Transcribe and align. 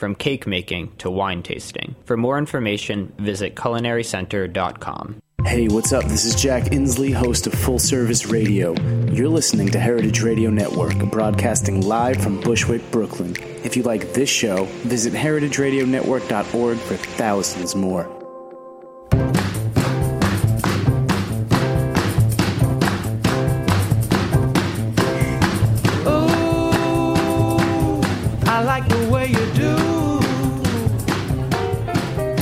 from 0.00 0.16
cake 0.16 0.46
making 0.46 0.96
to 0.96 1.10
wine 1.10 1.44
tasting. 1.44 1.94
For 2.06 2.16
more 2.16 2.38
information, 2.38 3.12
visit 3.18 3.54
culinarycenter.com. 3.54 5.20
Hey, 5.44 5.68
what's 5.68 5.92
up? 5.92 6.04
This 6.04 6.24
is 6.24 6.34
Jack 6.34 6.64
Inslee, 6.64 7.14
host 7.14 7.46
of 7.46 7.54
Full 7.54 7.78
Service 7.78 8.26
Radio. 8.26 8.74
You're 9.10 9.28
listening 9.28 9.68
to 9.68 9.80
Heritage 9.80 10.22
Radio 10.22 10.50
Network, 10.50 10.98
broadcasting 11.10 11.80
live 11.82 12.22
from 12.22 12.40
Bushwick, 12.40 12.90
Brooklyn. 12.90 13.36
If 13.64 13.76
you 13.76 13.82
like 13.82 14.12
this 14.12 14.28
show, 14.28 14.64
visit 14.84 15.12
heritageradionetwork.org 15.12 16.78
for 16.78 16.96
thousands 16.96 17.74
more. 17.74 18.19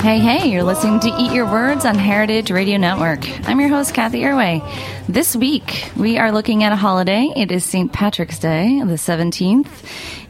Hey, 0.08 0.20
hey, 0.20 0.48
you're 0.50 0.62
listening 0.62 1.00
to 1.00 1.14
Eat 1.20 1.32
Your 1.32 1.44
Words 1.44 1.84
on 1.84 1.94
Heritage 1.94 2.50
Radio 2.50 2.78
Network. 2.78 3.28
I'm 3.46 3.60
your 3.60 3.68
host, 3.68 3.92
Cathy 3.92 4.22
Erway. 4.22 4.66
This 5.06 5.36
week, 5.36 5.90
we 5.98 6.16
are 6.16 6.32
looking 6.32 6.64
at 6.64 6.72
a 6.72 6.76
holiday. 6.76 7.30
It 7.36 7.52
is 7.52 7.62
St. 7.62 7.92
Patrick's 7.92 8.38
Day, 8.38 8.80
the 8.80 8.94
17th. 8.94 9.68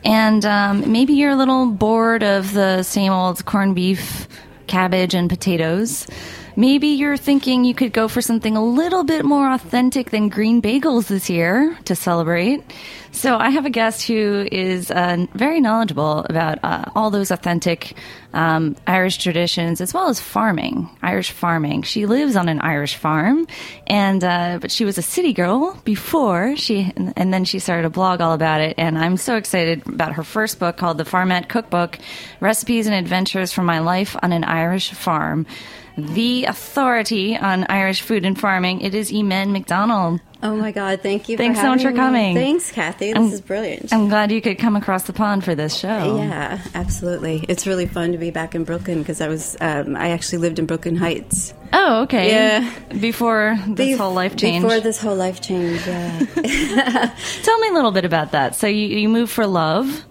And 0.04 0.44
um, 0.44 0.90
maybe 0.90 1.12
you're 1.12 1.30
a 1.30 1.36
little 1.36 1.66
bored 1.66 2.24
of 2.24 2.54
the 2.54 2.82
same 2.82 3.12
old 3.12 3.44
corned 3.44 3.76
beef, 3.76 4.26
cabbage, 4.66 5.14
and 5.14 5.30
potatoes. 5.30 6.08
Maybe 6.58 6.88
you're 6.88 7.16
thinking 7.16 7.64
you 7.64 7.72
could 7.72 7.92
go 7.92 8.08
for 8.08 8.20
something 8.20 8.56
a 8.56 8.64
little 8.64 9.04
bit 9.04 9.24
more 9.24 9.48
authentic 9.52 10.10
than 10.10 10.28
green 10.28 10.60
bagels 10.60 11.06
this 11.06 11.30
year 11.30 11.78
to 11.84 11.94
celebrate. 11.94 12.64
So 13.12 13.36
I 13.36 13.50
have 13.50 13.64
a 13.64 13.70
guest 13.70 14.08
who 14.08 14.44
is 14.50 14.90
uh, 14.90 15.26
very 15.34 15.60
knowledgeable 15.60 16.26
about 16.28 16.58
uh, 16.64 16.86
all 16.96 17.12
those 17.12 17.30
authentic 17.30 17.94
um, 18.32 18.74
Irish 18.88 19.18
traditions 19.18 19.80
as 19.80 19.94
well 19.94 20.08
as 20.08 20.18
farming, 20.18 20.90
Irish 21.00 21.30
farming. 21.30 21.82
She 21.82 22.06
lives 22.06 22.34
on 22.34 22.48
an 22.48 22.60
Irish 22.60 22.96
farm, 22.96 23.46
and 23.86 24.24
uh, 24.24 24.58
but 24.60 24.72
she 24.72 24.84
was 24.84 24.98
a 24.98 25.02
city 25.02 25.32
girl 25.32 25.80
before 25.84 26.56
she, 26.56 26.92
and 26.96 27.32
then 27.32 27.44
she 27.44 27.60
started 27.60 27.86
a 27.86 27.90
blog 27.90 28.20
all 28.20 28.32
about 28.32 28.60
it. 28.60 28.74
And 28.78 28.98
I'm 28.98 29.16
so 29.16 29.36
excited 29.36 29.86
about 29.86 30.14
her 30.14 30.24
first 30.24 30.58
book 30.58 30.76
called 30.76 30.98
The 30.98 31.04
Farmette 31.04 31.48
Cookbook: 31.48 32.00
Recipes 32.40 32.88
and 32.88 32.96
Adventures 32.96 33.52
from 33.52 33.64
My 33.64 33.78
Life 33.78 34.16
on 34.24 34.32
an 34.32 34.42
Irish 34.42 34.90
Farm 34.90 35.46
the 36.06 36.44
authority 36.44 37.36
on 37.36 37.64
Irish 37.68 38.02
food 38.02 38.24
and 38.24 38.38
farming. 38.38 38.80
It 38.80 38.94
is 38.94 39.10
Imen 39.10 39.56
McDonnell. 39.56 40.20
Oh 40.40 40.54
my 40.54 40.70
God! 40.70 41.00
Thank 41.02 41.28
you. 41.28 41.36
Thanks 41.36 41.60
so 41.60 41.70
much 41.70 41.82
for 41.82 41.92
coming. 41.92 42.34
Me. 42.34 42.40
Thanks, 42.40 42.70
Cathy. 42.70 43.12
This 43.12 43.16
I'm, 43.16 43.32
is 43.32 43.40
brilliant. 43.40 43.92
I'm 43.92 44.08
glad 44.08 44.30
you 44.30 44.40
could 44.40 44.56
come 44.56 44.76
across 44.76 45.02
the 45.02 45.12
pond 45.12 45.44
for 45.44 45.56
this 45.56 45.76
show. 45.76 46.16
Yeah, 46.16 46.62
absolutely. 46.74 47.44
It's 47.48 47.66
really 47.66 47.86
fun 47.86 48.12
to 48.12 48.18
be 48.18 48.30
back 48.30 48.54
in 48.54 48.62
Brooklyn 48.62 49.00
because 49.00 49.20
I 49.20 49.26
was 49.26 49.56
um, 49.60 49.96
I 49.96 50.10
actually 50.10 50.38
lived 50.38 50.60
in 50.60 50.66
Brooklyn 50.66 50.94
Heights. 50.94 51.54
Oh, 51.72 52.02
okay. 52.02 52.30
Yeah. 52.30 52.72
Before 53.00 53.58
this 53.66 53.98
whole 53.98 54.14
life 54.14 54.36
change. 54.36 54.62
Before 54.62 54.78
this 54.80 55.00
whole 55.00 55.16
life 55.16 55.40
change. 55.40 55.84
Yeah. 55.84 56.18
Tell 57.42 57.58
me 57.58 57.68
a 57.68 57.72
little 57.72 57.92
bit 57.92 58.04
about 58.04 58.30
that. 58.32 58.54
So 58.54 58.68
you 58.68 58.86
you 58.96 59.08
moved 59.08 59.32
for 59.32 59.46
love. 59.46 60.04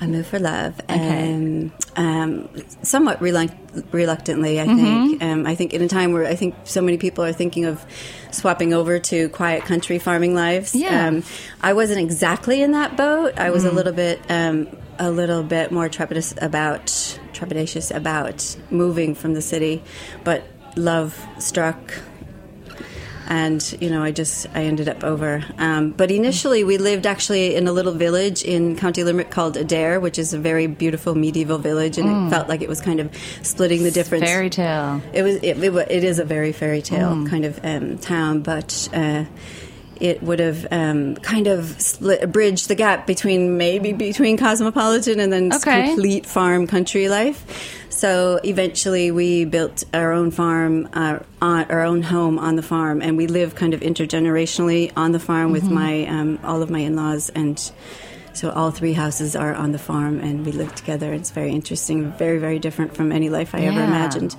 I 0.00 0.06
moved 0.06 0.28
for 0.28 0.38
love, 0.38 0.80
Okay. 0.88 0.94
and 0.98 1.72
um, 1.96 2.48
somewhat 2.82 3.20
reluct- 3.20 3.92
reluctantly. 3.92 4.58
I 4.60 4.66
Mm-hmm. 4.66 4.76
think. 5.08 5.22
Um, 5.22 5.46
I 5.46 5.54
think 5.54 5.74
in 5.74 5.82
a 5.82 5.88
time 5.88 6.12
where 6.12 6.24
I 6.26 6.34
think 6.36 6.54
so 6.64 6.80
many 6.80 6.96
people 6.96 7.22
are 7.24 7.32
thinking 7.34 7.66
of 7.66 7.84
swapping 8.30 8.72
over 8.72 8.98
to 8.98 9.28
quiet 9.28 9.64
country 9.64 9.98
farming 9.98 10.34
lives. 10.34 10.74
Yeah. 10.74 11.06
Um, 11.08 11.22
I 11.60 11.72
wasn't 11.74 12.00
exactly 12.00 12.62
in 12.62 12.72
that 12.72 12.96
boat. 12.96 13.34
I 13.36 13.48
Mm. 13.48 13.52
was 13.52 13.64
a 13.64 13.70
little 13.72 13.92
bit, 13.92 14.20
um, 14.30 14.68
a 14.98 15.10
little 15.10 15.42
bit 15.42 15.70
more 15.70 15.88
trepidous 15.88 16.32
about 16.40 16.86
trepidatious 17.34 17.94
about 17.94 18.56
moving 18.70 19.14
from 19.14 19.34
the 19.34 19.42
city, 19.42 19.82
but 20.24 20.44
love 20.76 21.18
struck 21.38 21.92
and 23.30 23.76
you 23.80 23.88
know 23.88 24.02
i 24.02 24.10
just 24.10 24.46
i 24.54 24.62
ended 24.64 24.88
up 24.88 25.02
over 25.04 25.42
um, 25.58 25.90
but 25.92 26.10
initially 26.10 26.64
we 26.64 26.76
lived 26.76 27.06
actually 27.06 27.54
in 27.54 27.66
a 27.68 27.72
little 27.72 27.92
village 27.94 28.42
in 28.42 28.76
county 28.76 29.04
limerick 29.04 29.30
called 29.30 29.54
Adare 29.56 30.00
which 30.00 30.18
is 30.18 30.34
a 30.34 30.38
very 30.38 30.66
beautiful 30.66 31.14
medieval 31.14 31.56
village 31.58 31.96
and 31.96 32.08
it 32.08 32.30
felt 32.30 32.48
like 32.48 32.60
it 32.60 32.68
was 32.68 32.80
kind 32.80 33.00
of 33.00 33.14
splitting 33.42 33.84
the 33.84 33.90
difference 33.90 34.24
Fairy 34.24 34.50
tale. 34.50 35.00
it 35.14 35.22
was 35.22 35.36
it, 35.36 35.56
it, 35.62 35.74
it 35.90 36.04
is 36.04 36.18
a 36.18 36.24
very 36.24 36.52
fairy 36.52 36.82
tale 36.82 37.26
kind 37.28 37.44
of 37.44 37.58
um, 37.64 37.96
town 37.98 38.40
but 38.42 38.88
uh, 38.92 39.24
it 40.00 40.22
would 40.22 40.40
have 40.40 40.66
um, 40.72 41.14
kind 41.16 41.46
of 41.46 41.78
split, 41.80 42.32
bridged 42.32 42.68
the 42.68 42.74
gap 42.74 43.06
between 43.06 43.58
maybe 43.58 43.92
between 43.92 44.36
cosmopolitan 44.38 45.20
and 45.20 45.30
then 45.32 45.52
Okay. 45.52 45.88
complete 45.88 46.24
farm 46.26 46.66
country 46.66 47.08
life. 47.10 47.44
So 48.00 48.40
eventually, 48.42 49.10
we 49.10 49.44
built 49.44 49.84
our 49.92 50.10
own 50.12 50.30
farm, 50.30 50.88
uh, 50.94 51.18
our 51.42 51.82
own 51.82 52.00
home 52.00 52.38
on 52.38 52.56
the 52.56 52.62
farm, 52.62 53.02
and 53.02 53.18
we 53.18 53.26
live 53.26 53.56
kind 53.56 53.74
of 53.74 53.80
intergenerationally 53.80 54.90
on 54.96 55.12
the 55.12 55.18
farm 55.18 55.52
with 55.52 55.64
my 55.70 56.06
um, 56.06 56.38
all 56.42 56.62
of 56.62 56.70
my 56.70 56.78
in-laws 56.80 57.28
and. 57.28 57.60
So 58.32 58.48
all 58.50 58.70
three 58.70 58.92
houses 58.92 59.34
are 59.34 59.54
on 59.54 59.72
the 59.72 59.78
farm, 59.78 60.20
and 60.20 60.46
we 60.46 60.52
live 60.52 60.72
together. 60.76 61.12
It's 61.12 61.30
very 61.30 61.50
interesting, 61.50 62.12
very 62.12 62.38
very 62.38 62.58
different 62.60 62.94
from 62.94 63.12
any 63.12 63.28
life 63.28 63.54
I 63.56 63.62
ever 63.62 63.82
imagined. 63.82 64.34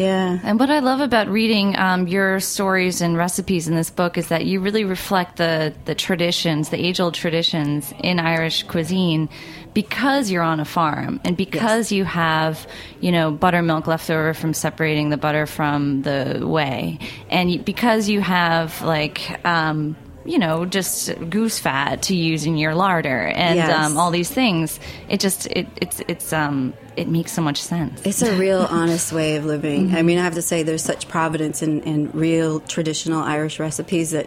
Yeah. 0.00 0.38
And 0.42 0.58
what 0.58 0.70
I 0.70 0.78
love 0.78 1.00
about 1.00 1.28
reading 1.28 1.76
um, 1.76 2.08
your 2.08 2.40
stories 2.40 3.02
and 3.02 3.18
recipes 3.18 3.68
in 3.68 3.74
this 3.74 3.90
book 3.90 4.16
is 4.16 4.28
that 4.28 4.46
you 4.46 4.60
really 4.60 4.84
reflect 4.84 5.36
the, 5.36 5.74
the 5.84 5.94
traditions, 5.94 6.70
the 6.70 6.82
age 6.82 7.00
old 7.00 7.12
traditions 7.12 7.92
in 8.02 8.18
Irish 8.18 8.62
cuisine 8.62 9.28
because 9.74 10.30
you're 10.30 10.42
on 10.42 10.60
a 10.60 10.64
farm 10.64 11.20
and 11.24 11.36
because 11.36 11.92
you 11.92 12.04
have, 12.04 12.66
you 13.00 13.12
know, 13.12 13.30
buttermilk 13.30 13.86
left 13.86 14.10
over 14.10 14.34
from 14.34 14.52
separating 14.54 15.10
the 15.10 15.16
butter 15.16 15.46
from 15.46 16.02
the 16.02 16.40
whey. 16.46 16.98
And 17.30 17.64
because 17.64 18.08
you 18.08 18.20
have, 18.20 18.82
like, 18.82 19.44
um, 19.46 19.96
you 20.24 20.38
know, 20.38 20.66
just 20.66 21.10
goose 21.30 21.58
fat 21.58 22.02
to 22.02 22.14
use 22.14 22.44
in 22.44 22.56
your 22.58 22.74
larder 22.74 23.26
and 23.28 23.56
Yes. 23.56 23.70
um, 23.74 23.96
all 23.96 24.10
these 24.10 24.28
things. 24.30 24.78
It 25.08 25.18
just 25.18 25.46
it 25.46 25.66
it's 25.76 26.00
it's 26.08 26.32
um 26.32 26.74
it 26.94 27.08
makes 27.08 27.32
so 27.32 27.40
much 27.40 27.56
sense. 27.62 28.02
It's 28.04 28.20
a 28.20 28.36
real 28.36 28.60
honest 28.70 29.12
way 29.12 29.36
of 29.36 29.46
living. 29.46 29.86
Mm-hmm. 29.86 29.96
I 29.96 30.02
mean, 30.02 30.18
I 30.18 30.24
have 30.24 30.34
to 30.34 30.42
say, 30.42 30.62
there's 30.62 30.84
such 30.84 31.08
providence 31.08 31.62
in, 31.62 31.80
in 31.84 32.10
real 32.10 32.60
traditional 32.60 33.22
Irish 33.22 33.58
recipes 33.58 34.10
that 34.10 34.26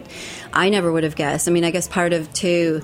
I 0.52 0.70
never 0.70 0.92
would 0.92 1.04
have 1.04 1.16
guessed. 1.16 1.48
I 1.48 1.52
mean, 1.52 1.64
I 1.66 1.70
guess 1.70 1.88
part 1.88 2.12
of 2.14 2.34
too, 2.34 2.82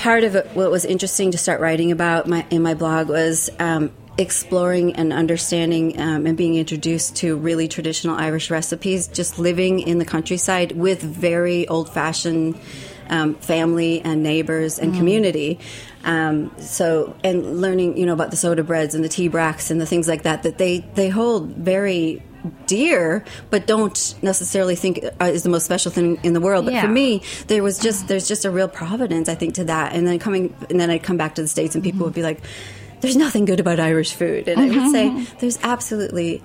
part 0.00 0.24
of 0.24 0.34
it, 0.34 0.46
what 0.54 0.70
was 0.70 0.86
interesting 0.86 1.30
to 1.30 1.38
start 1.38 1.60
writing 1.60 1.92
about 1.92 2.26
my, 2.26 2.46
in 2.50 2.62
my 2.62 2.72
blog 2.72 3.08
was 3.08 3.50
um, 3.58 3.92
exploring 4.16 4.96
and 4.96 5.12
understanding 5.12 6.00
um, 6.00 6.26
and 6.26 6.38
being 6.38 6.54
introduced 6.54 7.16
to 7.16 7.36
really 7.36 7.68
traditional 7.68 8.16
Irish 8.16 8.50
recipes, 8.50 9.08
just 9.08 9.38
living 9.38 9.80
in 9.80 9.98
the 9.98 10.06
countryside 10.06 10.72
with 10.72 11.02
very 11.02 11.68
old 11.68 11.92
fashioned 11.92 12.58
um, 13.10 13.34
family 13.34 14.00
and 14.00 14.22
neighbors 14.22 14.78
and 14.78 14.94
community. 14.94 15.58
Um, 16.04 16.50
so 16.58 17.14
and 17.22 17.60
learning, 17.60 17.98
you 17.98 18.06
know, 18.06 18.14
about 18.14 18.30
the 18.30 18.38
soda 18.38 18.64
breads 18.64 18.94
and 18.94 19.04
the 19.04 19.08
tea 19.08 19.28
bracks 19.28 19.70
and 19.70 19.78
the 19.78 19.86
things 19.86 20.08
like 20.08 20.22
that 20.22 20.44
that 20.44 20.56
they 20.56 20.78
they 20.94 21.10
hold 21.10 21.48
very 21.48 22.22
dear 22.66 23.24
but 23.50 23.66
don't 23.66 24.14
necessarily 24.22 24.74
think 24.76 25.04
uh, 25.20 25.24
is 25.24 25.42
the 25.42 25.48
most 25.48 25.64
special 25.64 25.90
thing 25.90 26.18
in 26.22 26.32
the 26.32 26.40
world. 26.40 26.64
But 26.64 26.74
Yeah. 26.74 26.82
for 26.82 26.88
me 26.88 27.22
there 27.48 27.62
was 27.62 27.78
just 27.78 28.08
there's 28.08 28.26
just 28.28 28.44
a 28.44 28.50
real 28.50 28.68
providence 28.68 29.28
i 29.28 29.34
think 29.34 29.54
to 29.54 29.64
that. 29.64 29.92
And 29.92 30.06
then 30.06 30.18
coming 30.18 30.54
and 30.70 30.80
then 30.80 30.90
i'd 30.90 31.02
come 31.02 31.16
back 31.16 31.34
to 31.36 31.42
the 31.42 31.48
states 31.48 31.74
and 31.74 31.84
people 31.84 32.04
would 32.04 32.14
be 32.14 32.22
like 32.22 32.40
there's 33.00 33.16
nothing 33.16 33.44
good 33.46 33.60
about 33.60 33.80
irish 33.80 34.12
food. 34.14 34.48
And 34.48 34.60
i 34.60 34.68
would 34.68 34.90
say 34.92 35.26
there's 35.40 35.58
absolutely 35.62 36.42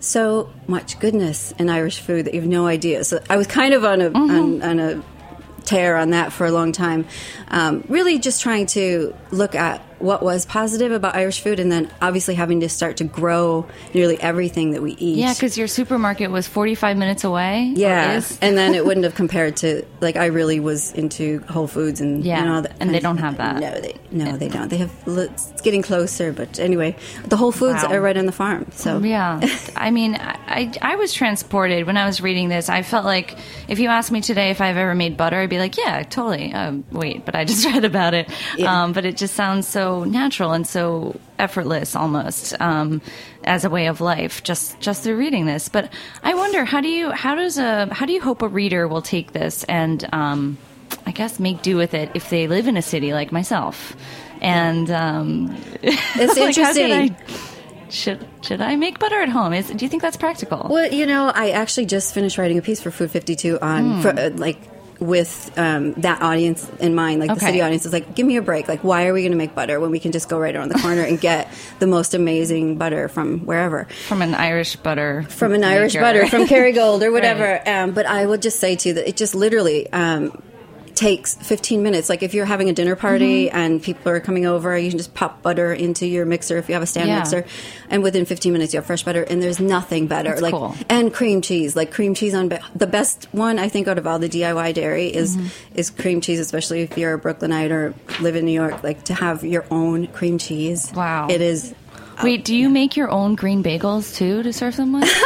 so 0.00 0.50
much 0.66 0.98
goodness 0.98 1.52
in 1.58 1.68
irish 1.68 2.00
food 2.00 2.24
that 2.26 2.34
you 2.34 2.40
have 2.40 2.48
no 2.48 2.66
idea. 2.66 3.04
So 3.04 3.20
i 3.28 3.36
was 3.36 3.46
kind 3.46 3.74
of 3.74 3.84
on 3.84 4.00
a 4.00 4.10
on, 4.10 4.62
on 4.62 4.78
a 4.80 5.02
tear 5.64 5.96
on 5.96 6.10
that 6.10 6.32
for 6.32 6.46
a 6.46 6.50
long 6.50 6.72
time. 6.72 7.06
Um, 7.48 7.84
really 7.88 8.18
just 8.18 8.40
trying 8.42 8.66
to 8.68 9.14
look 9.30 9.54
at 9.54 9.82
what 10.00 10.22
was 10.22 10.46
positive 10.46 10.92
about 10.92 11.14
irish 11.14 11.40
food 11.40 11.60
and 11.60 11.70
then 11.70 11.90
obviously 12.00 12.34
having 12.34 12.60
to 12.60 12.68
start 12.68 12.96
to 12.96 13.04
grow 13.04 13.66
nearly 13.94 14.18
everything 14.20 14.70
that 14.72 14.82
we 14.82 14.92
eat 14.92 15.18
Yeah, 15.18 15.34
because 15.34 15.56
your 15.58 15.66
supermarket 15.68 16.30
was 16.30 16.48
45 16.48 16.96
minutes 16.96 17.22
away. 17.24 17.72
yeah, 17.76 18.20
and 18.42 18.56
then 18.56 18.74
it 18.74 18.84
wouldn't 18.84 19.04
have 19.04 19.14
compared 19.14 19.56
to 19.58 19.84
like 20.00 20.16
I 20.16 20.26
really 20.26 20.58
was 20.60 20.92
into 20.92 21.40
Whole 21.48 21.66
Foods 21.66 22.00
and 22.00 22.24
Yeah, 22.24 22.40
you 22.40 22.46
know, 22.46 22.54
all 22.56 22.62
that 22.62 22.76
and 22.80 22.94
they 22.94 23.00
don't 23.00 23.18
have 23.18 23.36
that. 23.36 23.60
No, 23.60 23.80
they 23.80 23.94
no 24.10 24.36
they 24.36 24.48
don't. 24.48 24.68
They 24.68 24.78
have 24.78 24.90
it's 25.06 25.60
getting 25.62 25.82
closer, 25.82 26.32
but 26.32 26.58
anyway, 26.58 26.96
the 27.26 27.36
Whole 27.36 27.52
Foods 27.52 27.82
Wow. 27.82 27.90
are 27.92 28.00
right 28.00 28.16
on 28.16 28.26
the 28.26 28.32
farm. 28.32 28.66
So 28.72 28.98
Yeah, 28.98 29.40
I 29.76 29.90
mean, 29.90 30.14
I, 30.14 30.38
I 30.82 30.92
I 30.92 30.96
was 30.96 31.12
transported 31.12 31.86
when 31.86 31.96
I 31.96 32.06
was 32.06 32.20
reading 32.20 32.48
this. 32.48 32.68
I 32.68 32.82
felt 32.82 33.04
like 33.04 33.36
if 33.68 33.78
you 33.78 33.88
asked 33.88 34.10
me 34.12 34.20
today 34.20 34.50
if 34.50 34.60
I've 34.60 34.76
ever 34.76 34.94
made 34.94 35.16
butter, 35.16 35.36
I'd 35.40 35.50
be 35.50 35.58
like, 35.58 35.76
yeah, 35.76 36.02
totally. 36.02 36.52
Um, 36.52 36.84
wait, 36.90 37.24
but 37.26 37.34
I 37.36 37.44
just 37.44 37.64
read 37.70 37.84
about 37.84 38.14
it. 38.14 38.28
Yeah. 38.56 38.82
Um, 38.84 38.92
but 38.92 39.04
it 39.04 39.16
just 39.16 39.34
sounds 39.34 39.68
so 39.68 39.89
natural 40.04 40.52
and 40.52 40.66
so 40.66 41.18
effortless, 41.38 41.94
almost 41.96 42.58
um, 42.60 43.00
as 43.44 43.64
a 43.64 43.70
way 43.70 43.86
of 43.86 44.00
life, 44.00 44.42
just 44.42 44.78
just 44.80 45.02
through 45.02 45.16
reading 45.16 45.46
this. 45.46 45.68
But 45.68 45.92
I 46.22 46.34
wonder, 46.34 46.64
how 46.64 46.80
do 46.80 46.88
you 46.88 47.10
how 47.10 47.34
does 47.34 47.58
a 47.58 47.92
how 47.92 48.06
do 48.06 48.12
you 48.12 48.20
hope 48.20 48.42
a 48.42 48.48
reader 48.48 48.86
will 48.88 49.02
take 49.02 49.32
this 49.32 49.64
and 49.64 50.08
um, 50.12 50.56
I 51.06 51.12
guess 51.12 51.38
make 51.40 51.62
do 51.62 51.76
with 51.76 51.94
it 51.94 52.10
if 52.14 52.30
they 52.30 52.46
live 52.48 52.66
in 52.68 52.76
a 52.76 52.82
city 52.82 53.12
like 53.12 53.32
myself? 53.32 53.96
And 54.40 54.90
um, 54.90 55.56
it's 55.82 56.36
like, 56.38 56.56
interesting. 56.56 57.16
Should 57.90 58.24
should 58.42 58.60
I 58.60 58.76
make 58.76 59.00
butter 59.00 59.20
at 59.20 59.28
home? 59.28 59.52
Is 59.52 59.68
do 59.68 59.84
you 59.84 59.88
think 59.88 60.00
that's 60.02 60.16
practical? 60.16 60.68
Well, 60.70 60.92
you 60.92 61.06
know, 61.06 61.32
I 61.34 61.50
actually 61.50 61.86
just 61.86 62.14
finished 62.14 62.38
writing 62.38 62.56
a 62.56 62.62
piece 62.62 62.80
for 62.80 62.90
Food 62.92 63.10
52 63.10 63.58
on, 63.60 63.94
Hmm. 63.94 64.00
for, 64.02 64.08
uh, 64.10 64.30
like, 64.36 64.58
with 65.00 65.50
um, 65.58 65.92
that 65.94 66.22
audience 66.22 66.68
in 66.78 66.94
mind. 66.94 67.20
Like, 67.20 67.34
the 67.34 67.40
city 67.40 67.60
audience 67.60 67.86
is 67.86 67.92
like, 67.92 68.14
give 68.14 68.26
me 68.26 68.36
a 68.36 68.42
break. 68.42 68.68
Like, 68.68 68.84
why 68.84 69.06
are 69.06 69.12
we 69.12 69.22
going 69.22 69.32
to 69.32 69.38
make 69.38 69.54
butter 69.54 69.80
when 69.80 69.90
we 69.90 69.98
can 69.98 70.12
just 70.12 70.28
go 70.28 70.38
right 70.38 70.54
around 70.54 70.68
the 70.68 70.78
corner 70.78 71.02
and 71.02 71.20
get 71.20 71.52
the 71.78 71.86
most 71.86 72.14
amazing 72.14 72.76
butter 72.76 73.08
from 73.08 73.40
wherever? 73.40 73.86
From 74.06 74.22
an 74.22 74.34
Irish 74.34 74.76
butter. 74.76 75.24
From 75.28 75.54
an 75.54 75.64
Irish 75.64 75.94
butter, 75.94 76.26
from 76.26 76.46
Kerrygold 76.46 77.02
or 77.02 77.10
whatever. 77.12 77.44
Right. 77.44 77.68
Um, 77.68 77.92
but 77.92 78.06
I 78.06 78.24
would 78.24 78.42
just 78.42 78.60
say 78.60 78.76
to 78.76 78.88
you 78.88 78.94
that 78.94 79.08
it 79.08 79.16
just 79.16 79.34
literally. 79.34 79.90
Um, 79.92 80.42
takes 80.96 81.34
15 81.36 81.82
minutes 81.82 82.08
like 82.08 82.22
if 82.22 82.34
you're 82.34 82.44
having 82.46 82.68
a 82.68 82.72
dinner 82.72 82.96
party 82.96 83.46
Mm-hmm. 83.46 83.56
and 83.56 83.82
people 83.82 84.10
are 84.12 84.20
coming 84.20 84.46
over 84.46 84.76
you 84.78 84.90
can 84.90 84.98
just 84.98 85.14
pop 85.14 85.42
butter 85.42 85.72
into 85.72 86.06
your 86.06 86.24
mixer 86.26 86.56
if 86.58 86.68
you 86.68 86.74
have 86.74 86.82
a 86.82 86.86
stand 86.86 87.08
Yeah. 87.08 87.18
mixer 87.18 87.44
and 87.90 88.02
within 88.02 88.24
15 88.24 88.52
minutes 88.52 88.72
you 88.72 88.78
have 88.78 88.86
fresh 88.86 89.02
butter 89.02 89.22
and 89.22 89.42
there's 89.42 89.60
nothing 89.60 90.06
better 90.06 90.30
That's 90.30 90.42
like 90.42 90.52
cool. 90.54 90.74
and 90.88 91.12
cream 91.12 91.42
cheese 91.42 91.76
like 91.76 91.90
cream 91.92 92.14
cheese 92.14 92.34
on 92.34 92.48
the 92.74 92.86
best 92.86 93.28
one 93.32 93.58
i 93.58 93.68
think 93.68 93.88
out 93.88 93.98
of 93.98 94.06
all 94.06 94.18
the 94.18 94.28
diy 94.28 94.74
dairy 94.74 95.06
is 95.14 95.36
Mm-hmm. 95.36 95.46
is 95.78 95.90
cream 95.90 96.20
cheese 96.20 96.40
especially 96.40 96.82
if 96.82 96.96
you're 96.98 97.14
a 97.14 97.18
brooklynite 97.18 97.70
or 97.72 97.94
live 98.20 98.36
in 98.36 98.44
new 98.44 98.52
york 98.52 98.82
like 98.82 99.04
to 99.04 99.14
have 99.14 99.44
your 99.44 99.64
own 99.70 100.06
cream 100.08 100.38
cheese 100.38 100.92
Wow. 100.94 101.28
it 101.30 101.40
is 101.40 101.74
Wait, 102.22 102.44
do 102.44 102.54
you 102.54 102.68
make 102.68 102.98
your 102.98 103.08
own 103.08 103.34
green 103.34 103.62
bagels 103.64 104.14
too 104.14 104.42
to 104.42 104.52
serve 104.52 104.76
with? 104.76 105.08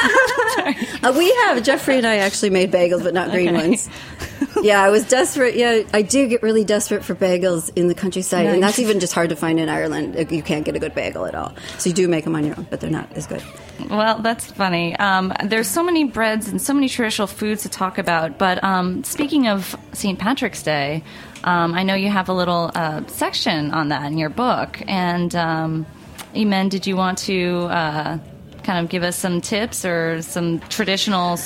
Uh, 1.02 1.12
we 1.18 1.28
have 1.34 1.62
Jeffrey 1.62 1.98
and 1.98 2.06
I 2.06 2.16
actually 2.18 2.50
made 2.50 2.70
bagels, 2.72 3.02
but 3.02 3.12
not 3.12 3.30
green 3.32 3.48
Okay. 3.54 3.68
ones. 3.68 3.88
Yeah, 4.64 4.82
I 4.82 4.88
was 4.88 5.06
desperate. 5.06 5.56
Yeah, 5.56 5.82
I 5.92 6.00
do 6.00 6.26
get 6.26 6.42
really 6.42 6.64
desperate 6.64 7.04
for 7.04 7.14
bagels 7.14 7.70
in 7.76 7.88
the 7.88 7.94
countryside, 7.94 8.46
and 8.46 8.62
that's 8.62 8.78
even 8.78 8.98
just 8.98 9.12
hard 9.12 9.28
to 9.28 9.36
find 9.36 9.60
in 9.60 9.68
Ireland. 9.68 10.16
You 10.32 10.42
can't 10.42 10.64
get 10.64 10.74
a 10.74 10.78
good 10.78 10.94
bagel 10.94 11.26
at 11.26 11.34
all. 11.34 11.54
So 11.76 11.90
you 11.90 11.94
do 11.94 12.08
make 12.08 12.24
them 12.24 12.34
on 12.34 12.46
your 12.46 12.58
own, 12.58 12.66
but 12.70 12.80
they're 12.80 12.88
not 12.88 13.12
as 13.12 13.26
good. 13.26 13.42
well, 13.90 14.20
that's 14.20 14.50
funny. 14.50 14.96
Um, 14.96 15.34
there's 15.44 15.68
so 15.68 15.84
many 15.84 16.04
breads 16.04 16.48
and 16.48 16.62
so 16.62 16.72
many 16.72 16.88
traditional 16.88 17.26
foods 17.26 17.64
to 17.64 17.68
talk 17.68 17.98
about. 17.98 18.38
But 18.38 18.64
um, 18.64 19.04
speaking 19.04 19.48
of 19.48 19.76
St. 19.92 20.18
Patrick's 20.18 20.62
Day, 20.62 21.04
um, 21.44 21.74
I 21.74 21.82
know 21.82 21.94
you 21.94 22.08
have 22.08 22.30
a 22.30 22.34
little 22.34 22.70
uh, 22.74 23.06
section 23.06 23.70
on 23.70 23.90
that 23.90 24.10
in 24.10 24.16
your 24.16 24.30
book. 24.30 24.80
And 24.86 25.34
um, 25.36 25.86
did 26.32 26.86
you 26.86 26.96
want 26.96 27.18
to 27.18 27.66
uh, 27.70 28.18
kind 28.62 28.82
of 28.82 28.88
give 28.88 29.02
us 29.02 29.16
some 29.16 29.42
tips 29.42 29.84
or 29.84 30.22
some 30.22 30.60
traditional 30.60 31.36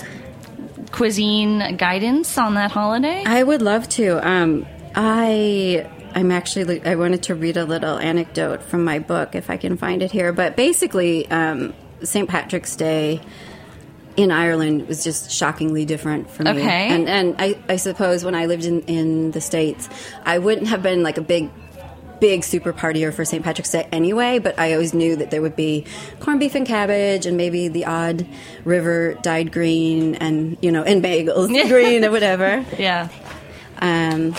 cuisine 0.93 1.77
guidance 1.77 2.39
on 2.39 2.55
that 2.55 2.71
holiday? 2.71 3.23
I 3.27 3.43
would 3.43 3.63
love 3.63 3.89
to. 3.91 4.27
Um, 4.27 4.67
I 4.95 5.89
I'm 6.15 6.31
actually 6.31 6.85
I 6.85 6.97
wanted 6.97 7.23
to 7.25 7.35
read 7.35 7.57
a 7.57 7.65
little 7.65 7.99
anecdote 7.99 8.63
from 8.63 8.85
my 8.85 8.99
book 8.99 9.35
if 9.35 9.51
I 9.51 9.57
can 9.57 9.77
find 9.77 10.03
it 10.03 10.11
here. 10.11 10.33
But 10.33 10.57
basically, 10.57 11.31
um, 11.31 11.75
St. 12.03 12.29
Patrick's 12.29 12.77
Day 12.77 13.21
in 14.17 14.33
Ireland 14.33 14.89
was 14.89 15.05
just 15.05 15.31
shockingly 15.31 15.85
different 15.85 16.29
for 16.29 16.43
me. 16.43 16.51
Okay. 16.51 16.89
And 16.89 17.09
and 17.09 17.37
I, 17.39 17.57
I 17.69 17.77
suppose 17.77 18.25
when 18.25 18.35
I 18.35 18.47
lived 18.47 18.65
in, 18.65 18.83
in 18.83 19.31
the 19.31 19.41
States, 19.41 19.89
I 20.25 20.39
wouldn't 20.39 20.67
have 20.67 20.83
been 20.83 21.03
like 21.05 21.19
a 21.19 21.23
big 21.23 21.51
big 22.21 22.45
super 22.45 22.73
partier 22.73 23.13
for 23.13 23.25
St. 23.25 23.43
Patrick's 23.45 23.71
Day 23.71 23.89
anyway, 23.93 24.39
but 24.39 24.59
I 24.59 24.73
always 24.73 24.93
knew 24.95 25.17
that 25.17 25.31
there 25.31 25.41
would 25.43 25.57
be 25.57 25.85
corned 26.21 26.41
beef 26.41 26.55
and 26.55 26.67
cabbage 26.67 27.27
and 27.27 27.37
maybe 27.37 27.69
the 27.69 27.85
odd 27.87 28.27
river 28.65 29.15
dyed 29.23 29.53
green 29.53 30.15
and 30.17 30.57
you 30.61 30.71
know, 30.73 30.83
and 30.83 31.03
bagels 31.03 31.49
green 31.69 32.05
or 32.05 32.11
whatever. 32.11 32.65
yeah. 32.79 33.09
Um, 33.81 34.35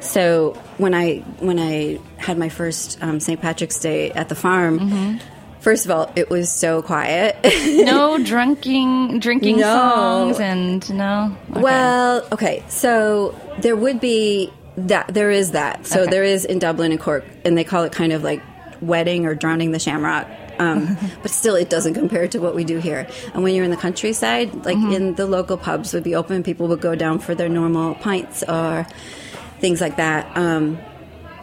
so 0.00 0.52
when 0.78 0.94
I 0.94 1.18
when 1.40 1.58
I 1.58 1.98
had 2.18 2.38
my 2.38 2.48
first 2.48 3.02
um, 3.02 3.18
St. 3.20 3.40
Patrick's 3.40 3.78
Day 3.80 4.10
at 4.12 4.28
the 4.28 4.34
farm, 4.34 4.78
Mm-hmm. 4.78 5.18
first 5.60 5.84
of 5.86 5.90
all, 5.90 6.12
it 6.14 6.30
was 6.30 6.52
so 6.52 6.82
quiet. 6.82 7.36
no 7.84 8.18
drinking 8.22 9.18
drinking 9.18 9.56
No. 9.58 9.62
songs 9.74 10.38
and 10.40 10.94
no 10.94 11.36
Okay. 11.50 11.60
Well, 11.60 12.28
okay, 12.30 12.62
so 12.68 13.34
there 13.58 13.74
would 13.74 13.98
be 14.00 14.52
that. 14.76 15.08
There 15.12 15.30
is 15.30 15.52
that. 15.52 15.86
So 15.86 16.02
Okay. 16.02 16.10
there 16.10 16.24
is 16.24 16.44
in 16.44 16.58
Dublin 16.58 16.90
and 16.92 17.00
Cork, 17.00 17.24
and 17.44 17.56
they 17.56 17.64
call 17.64 17.84
it 17.84 17.92
kind 17.92 18.12
of 18.12 18.22
like 18.22 18.42
wedding 18.80 19.26
or 19.26 19.34
drowning 19.34 19.72
the 19.72 19.78
shamrock. 19.78 20.26
Um, 20.58 20.96
but 21.22 21.30
still, 21.30 21.54
it 21.54 21.68
doesn't 21.70 21.94
compare 21.94 22.28
to 22.28 22.38
what 22.38 22.54
we 22.54 22.64
do 22.64 22.78
here. 22.78 23.06
And 23.34 23.42
when 23.42 23.54
you're 23.54 23.64
in 23.64 23.70
the 23.70 23.76
countryside, 23.76 24.54
like 24.64 24.76
Mm-hmm. 24.76 24.92
in 24.92 25.14
the 25.14 25.26
local 25.26 25.56
pubs 25.56 25.92
would 25.94 26.04
be 26.04 26.14
open, 26.14 26.42
people 26.42 26.68
would 26.68 26.80
go 26.80 26.94
down 26.94 27.18
for 27.18 27.34
their 27.34 27.48
normal 27.48 27.94
pints 27.94 28.42
or 28.48 28.86
things 29.60 29.80
like 29.80 29.96
that. 29.96 30.34
Um, 30.36 30.78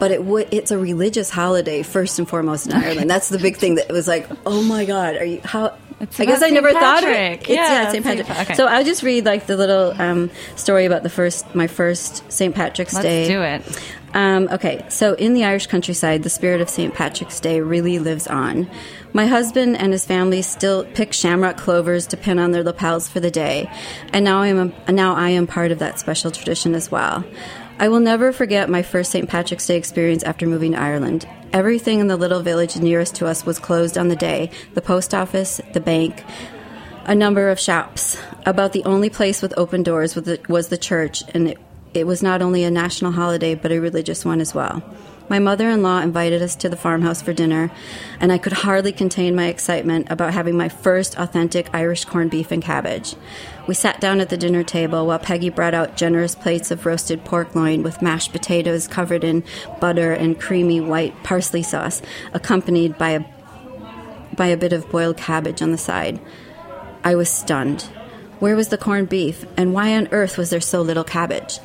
but 0.04 0.10
it 0.10 0.22
would 0.22 0.46
it's 0.50 0.70
a 0.70 0.76
religious 0.76 1.30
holiday 1.30 1.82
first 1.82 2.18
and 2.18 2.28
foremost 2.28 2.66
in 2.66 2.74
Ireland. 2.74 3.08
That's 3.08 3.30
the 3.30 3.38
big 3.38 3.56
thing 3.56 3.76
that 3.76 3.90
was 3.90 4.06
like, 4.06 4.28
oh 4.44 4.62
my 4.62 4.84
god, 4.84 5.16
are 5.16 5.24
you 5.24 5.40
how? 5.42 5.74
It's 5.98 6.20
I 6.20 6.26
guess 6.26 6.42
I 6.42 6.50
never 6.50 6.68
St. 6.68 6.78
thought 6.78 7.04
of 7.04 7.08
it. 7.08 7.40
It's, 7.40 7.48
Yeah, 7.48 7.84
yeah, 7.84 7.90
St. 7.90 8.04
Patrick. 8.04 8.26
Pa- 8.26 8.42
okay. 8.42 8.52
So 8.54 8.66
I'll 8.66 8.84
just 8.84 9.02
read 9.02 9.24
like 9.24 9.46
the 9.46 9.56
little 9.56 9.98
um, 9.98 10.30
story 10.56 10.84
about 10.84 11.04
the 11.04 11.08
first 11.08 11.54
my 11.54 11.68
first 11.68 12.30
St. 12.30 12.54
Patrick's 12.54 12.92
Day. 13.00 13.26
Let's 13.26 13.64
do 13.64 13.72
it. 13.72 13.94
Um, 14.12 14.48
okay, 14.52 14.84
so 14.90 15.14
in 15.14 15.32
the 15.32 15.44
Irish 15.44 15.68
countryside, 15.68 16.22
the 16.22 16.28
spirit 16.28 16.60
of 16.60 16.68
St. 16.68 16.92
Patrick's 16.92 17.40
Day 17.40 17.62
really 17.62 17.98
lives 17.98 18.26
on. 18.26 18.70
My 19.14 19.26
husband 19.26 19.78
and 19.78 19.92
his 19.92 20.04
family 20.04 20.42
still 20.42 20.84
pick 20.84 21.14
shamrock 21.14 21.56
clovers 21.56 22.06
to 22.08 22.18
pin 22.18 22.38
on 22.38 22.50
their 22.50 22.62
lapels 22.62 23.08
for 23.08 23.20
the 23.20 23.30
day, 23.30 23.70
and 24.12 24.22
now 24.22 24.42
I 24.42 24.48
am 24.48 24.74
now 24.86 25.14
I 25.14 25.30
am 25.30 25.46
part 25.46 25.72
of 25.72 25.78
that 25.78 25.98
special 25.98 26.30
tradition 26.30 26.74
as 26.74 26.90
well. 26.90 27.24
I 27.76 27.88
will 27.88 28.00
never 28.00 28.32
forget 28.32 28.70
my 28.70 28.82
first 28.82 29.10
St. 29.10 29.28
Patrick's 29.28 29.66
Day 29.66 29.76
experience 29.76 30.22
after 30.22 30.46
moving 30.46 30.72
to 30.72 30.80
Ireland. 30.80 31.26
Everything 31.52 31.98
in 31.98 32.06
the 32.06 32.16
little 32.16 32.40
village 32.40 32.76
nearest 32.76 33.16
to 33.16 33.26
us 33.26 33.44
was 33.44 33.58
closed 33.58 33.98
on 33.98 34.08
the 34.08 34.16
day 34.16 34.50
the 34.74 34.80
post 34.80 35.12
office, 35.12 35.60
the 35.72 35.80
bank, 35.80 36.24
a 37.04 37.16
number 37.16 37.48
of 37.48 37.58
shops. 37.58 38.16
About 38.46 38.72
the 38.72 38.84
only 38.84 39.10
place 39.10 39.42
with 39.42 39.52
open 39.56 39.82
doors 39.82 40.14
was 40.14 40.24
the, 40.24 40.40
was 40.48 40.68
the 40.68 40.78
church, 40.78 41.24
and 41.34 41.48
it, 41.48 41.58
it 41.92 42.06
was 42.06 42.22
not 42.22 42.42
only 42.42 42.62
a 42.62 42.70
national 42.70 43.10
holiday 43.10 43.56
but 43.56 43.72
a 43.72 43.80
religious 43.80 44.24
one 44.24 44.40
as 44.40 44.54
well. 44.54 44.82
My 45.28 45.38
mother 45.38 45.68
in 45.70 45.82
law 45.82 46.00
invited 46.00 46.42
us 46.42 46.54
to 46.56 46.68
the 46.68 46.76
farmhouse 46.76 47.22
for 47.22 47.32
dinner, 47.32 47.72
and 48.20 48.30
I 48.30 48.38
could 48.38 48.52
hardly 48.52 48.92
contain 48.92 49.34
my 49.34 49.46
excitement 49.46 50.08
about 50.10 50.34
having 50.34 50.56
my 50.56 50.68
first 50.68 51.18
authentic 51.18 51.70
Irish 51.72 52.04
corned 52.04 52.30
beef 52.30 52.52
and 52.52 52.62
cabbage. 52.62 53.16
We 53.66 53.74
sat 53.74 54.00
down 54.00 54.20
at 54.20 54.28
the 54.28 54.36
dinner 54.36 54.62
table 54.62 55.06
while 55.06 55.18
Peggy 55.18 55.48
brought 55.48 55.72
out 55.72 55.96
generous 55.96 56.34
plates 56.34 56.70
of 56.70 56.84
roasted 56.84 57.24
pork 57.24 57.54
loin 57.54 57.82
with 57.82 58.02
mashed 58.02 58.32
potatoes 58.32 58.86
covered 58.86 59.24
in 59.24 59.42
butter 59.80 60.12
and 60.12 60.38
creamy 60.38 60.80
white 60.80 61.14
parsley 61.22 61.62
sauce, 61.62 62.02
accompanied 62.32 62.98
by 62.98 63.10
a 63.10 63.24
by 64.36 64.46
a 64.46 64.56
bit 64.56 64.72
of 64.72 64.90
boiled 64.90 65.16
cabbage 65.16 65.62
on 65.62 65.70
the 65.70 65.78
side. 65.78 66.20
I 67.04 67.14
was 67.14 67.30
stunned. 67.30 67.82
Where 68.40 68.56
was 68.56 68.68
the 68.68 68.76
corned 68.76 69.08
beef, 69.08 69.46
and 69.56 69.72
why 69.72 69.96
on 69.96 70.08
earth 70.10 70.36
was 70.36 70.50
there 70.50 70.60
so 70.60 70.82
little 70.82 71.04
cabbage? 71.04 71.60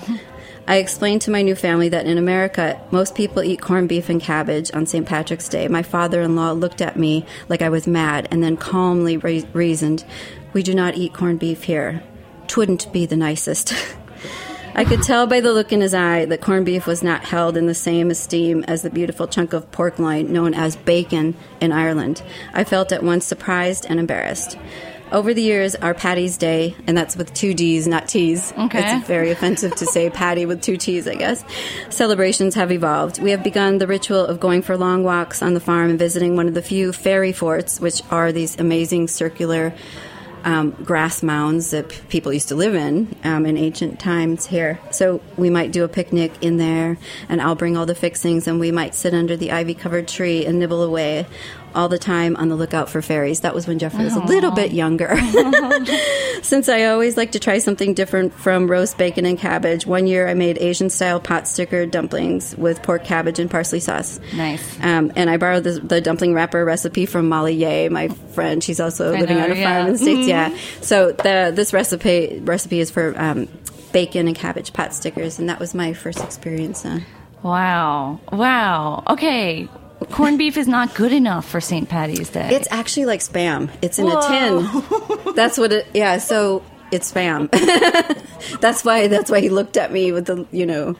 I 0.67 0.75
explained 0.75 1.23
to 1.23 1.31
my 1.31 1.41
new 1.41 1.55
family 1.55 1.89
that 1.89 2.05
in 2.05 2.19
America, 2.19 2.79
most 2.91 3.15
people 3.15 3.41
eat 3.41 3.59
corned 3.59 3.89
beef 3.89 4.07
and 4.07 4.21
cabbage 4.21 4.69
on 4.71 4.85
St. 4.85 5.05
Patrick's 5.05 5.49
Day. 5.49 5.67
My 5.67 5.81
father 5.81 6.21
in 6.21 6.35
law 6.35 6.51
looked 6.51 6.79
at 6.79 6.95
me 6.95 7.25
like 7.49 7.63
I 7.63 7.69
was 7.69 7.87
mad 7.87 8.27
and 8.29 8.43
then 8.43 8.55
calmly 8.55 9.17
re- 9.17 9.47
reasoned, 9.51 10.05
We 10.53 10.63
do 10.63 10.73
not 10.73 10.95
eat 10.95 11.13
corned 11.13 11.39
beef 11.39 11.63
here. 11.63 12.03
Twouldn't 12.47 12.91
be 12.91 13.05
the 13.05 13.17
nicest. 13.17 13.73
I 14.75 14.85
could 14.85 15.01
tell 15.01 15.27
by 15.27 15.41
the 15.41 15.51
look 15.51 15.73
in 15.73 15.81
his 15.81 15.93
eye 15.93 16.25
that 16.25 16.41
corned 16.41 16.65
beef 16.65 16.87
was 16.87 17.03
not 17.03 17.25
held 17.25 17.57
in 17.57 17.65
the 17.65 17.73
same 17.73 18.11
esteem 18.11 18.63
as 18.67 18.81
the 18.81 18.89
beautiful 18.89 19.27
chunk 19.27 19.53
of 19.53 19.69
pork 19.71 19.99
loin 19.99 20.31
known 20.31 20.53
as 20.53 20.75
bacon 20.75 21.35
in 21.59 21.71
Ireland. 21.71 22.21
I 22.53 22.63
felt 22.63 22.91
at 22.91 23.03
once 23.03 23.25
surprised 23.25 23.85
and 23.89 23.99
embarrassed. 23.99 24.57
Over 25.11 25.33
the 25.33 25.41
years, 25.41 25.73
our 25.75 25.95
Paddy's 25.95 26.37
Day, 26.37 26.75
and 26.85 26.95
that's 26.95 27.17
with 27.17 27.33
two 27.33 27.55
D's, 27.55 27.87
not 27.87 28.07
T's. 28.07 28.53
Okay. 28.55 28.97
It's 28.97 29.07
very 29.07 29.31
offensive 29.31 29.75
to 29.77 29.87
say 29.87 30.11
Patty 30.11 30.45
with 30.45 30.61
two 30.61 30.77
T's, 30.77 31.07
I 31.07 31.15
guess. 31.15 31.43
Celebrations 31.89 32.53
have 32.53 32.71
evolved. 32.71 33.19
We 33.19 33.31
have 33.31 33.43
begun 33.43 33.79
the 33.79 33.87
ritual 33.87 34.23
of 34.23 34.39
going 34.39 34.61
for 34.61 34.77
long 34.77 35.03
walks 35.03 35.41
on 35.41 35.55
the 35.55 35.59
farm 35.59 35.89
and 35.89 35.97
visiting 35.97 36.35
one 36.35 36.47
of 36.47 36.53
the 36.53 36.61
few 36.61 36.93
fairy 36.93 37.31
forts, 37.31 37.79
which 37.79 38.03
are 38.11 38.31
these 38.31 38.59
amazing 38.59 39.07
circular 39.07 39.73
um, 40.43 40.71
grass 40.71 41.23
mounds 41.23 41.71
that 41.71 41.89
p- 41.89 42.01
people 42.09 42.33
used 42.33 42.49
to 42.49 42.55
live 42.55 42.75
in 42.75 43.15
um, 43.23 43.45
in 43.45 43.57
ancient 43.57 43.99
times 43.99 44.45
here. 44.45 44.79
So 44.91 45.21
we 45.37 45.49
might 45.49 45.71
do 45.71 45.83
a 45.83 45.87
picnic 45.87 46.31
in 46.41 46.57
there, 46.57 46.97
and 47.27 47.41
I'll 47.41 47.55
bring 47.55 47.77
all 47.77 47.85
the 47.85 47.95
fixings, 47.95 48.47
and 48.47 48.59
we 48.59 48.71
might 48.71 48.95
sit 48.95 49.13
under 49.13 49.35
the 49.37 49.51
ivy 49.51 49.73
covered 49.73 50.07
tree 50.07 50.45
and 50.45 50.59
nibble 50.59 50.83
away 50.83 51.25
all 51.75 51.89
the 51.89 51.99
time 51.99 52.35
on 52.35 52.49
the 52.49 52.55
lookout 52.55 52.89
for 52.89 53.01
fairies. 53.01 53.41
That 53.41 53.55
was 53.55 53.67
when 53.67 53.79
Jeffrey 53.79 54.03
was 54.03 54.15
a 54.15 54.19
little 54.19 54.51
bit 54.51 54.71
younger. 54.71 55.17
Since 56.41 56.69
I 56.69 56.85
always 56.85 57.17
like 57.17 57.33
to 57.33 57.39
try 57.39 57.59
something 57.59 57.93
different 57.93 58.33
from 58.33 58.69
roast 58.69 58.97
bacon 58.97 59.25
and 59.25 59.37
cabbage, 59.37 59.85
one 59.85 60.07
year 60.07 60.27
I 60.27 60.33
made 60.33 60.57
Asian 60.57 60.89
style 60.89 61.19
pot 61.19 61.47
sticker 61.47 61.85
dumplings 61.85 62.55
with 62.55 62.81
pork 62.81 63.03
cabbage 63.03 63.39
and 63.39 63.49
parsley 63.49 63.79
sauce. 63.79 64.19
Nice. 64.35 64.79
Um, 64.81 65.11
and 65.15 65.29
I 65.29 65.37
borrowed 65.37 65.63
the, 65.63 65.79
the 65.79 66.01
dumpling 66.01 66.33
wrapper 66.33 66.63
recipe 66.63 67.05
from 67.05 67.29
Molly 67.29 67.53
Yeh, 67.53 67.89
my 67.89 68.07
friend. 68.07 68.63
She's 68.63 68.79
also 68.79 69.13
I 69.13 69.19
living 69.19 69.37
know 69.37 69.43
on 69.43 69.51
a 69.51 69.55
her, 69.55 69.63
farm 69.63 69.77
yeah. 69.77 69.85
in 69.85 69.91
the 69.91 69.97
States. 69.97 70.27
Yeah. 70.27 70.57
So 70.81 71.11
the, 71.11 71.51
this 71.53 71.73
recipe 71.73 72.39
recipe 72.43 72.79
is 72.79 72.89
for 72.89 73.13
um, 73.19 73.47
bacon 73.91 74.27
and 74.27 74.35
cabbage 74.35 74.73
pot 74.73 74.93
stickers, 74.93 75.39
and 75.39 75.49
that 75.49 75.59
was 75.59 75.73
my 75.73 75.93
first 75.93 76.23
experience. 76.23 76.85
Uh, 76.85 77.01
Wow. 77.41 78.19
Wow. 78.31 79.03
Okay. 79.07 79.69
Corned 80.11 80.37
beef 80.37 80.57
is 80.57 80.67
not 80.67 80.95
good 80.95 81.11
enough 81.11 81.47
for 81.47 81.59
St. 81.61 81.87
Paddy's 81.89 82.29
Day. 82.29 82.49
it's 82.51 82.67
actually 82.71 83.05
like 83.05 83.19
spam. 83.19 83.69
It's 83.81 83.99
in 83.99 84.07
a 84.07 84.21
tin. 84.21 85.33
That's 85.35 85.57
what 85.57 85.71
it. 85.71 85.87
Yeah. 85.93 86.17
So 86.19 86.63
it's 86.91 87.11
spam. 87.11 87.49
that's 88.61 88.83
why. 88.83 89.07
That's 89.07 89.29
why 89.29 89.41
he 89.41 89.49
looked 89.49 89.77
at 89.77 89.91
me 89.91 90.11
with 90.11 90.25
the 90.25 90.45
you 90.51 90.65
know. 90.65 90.95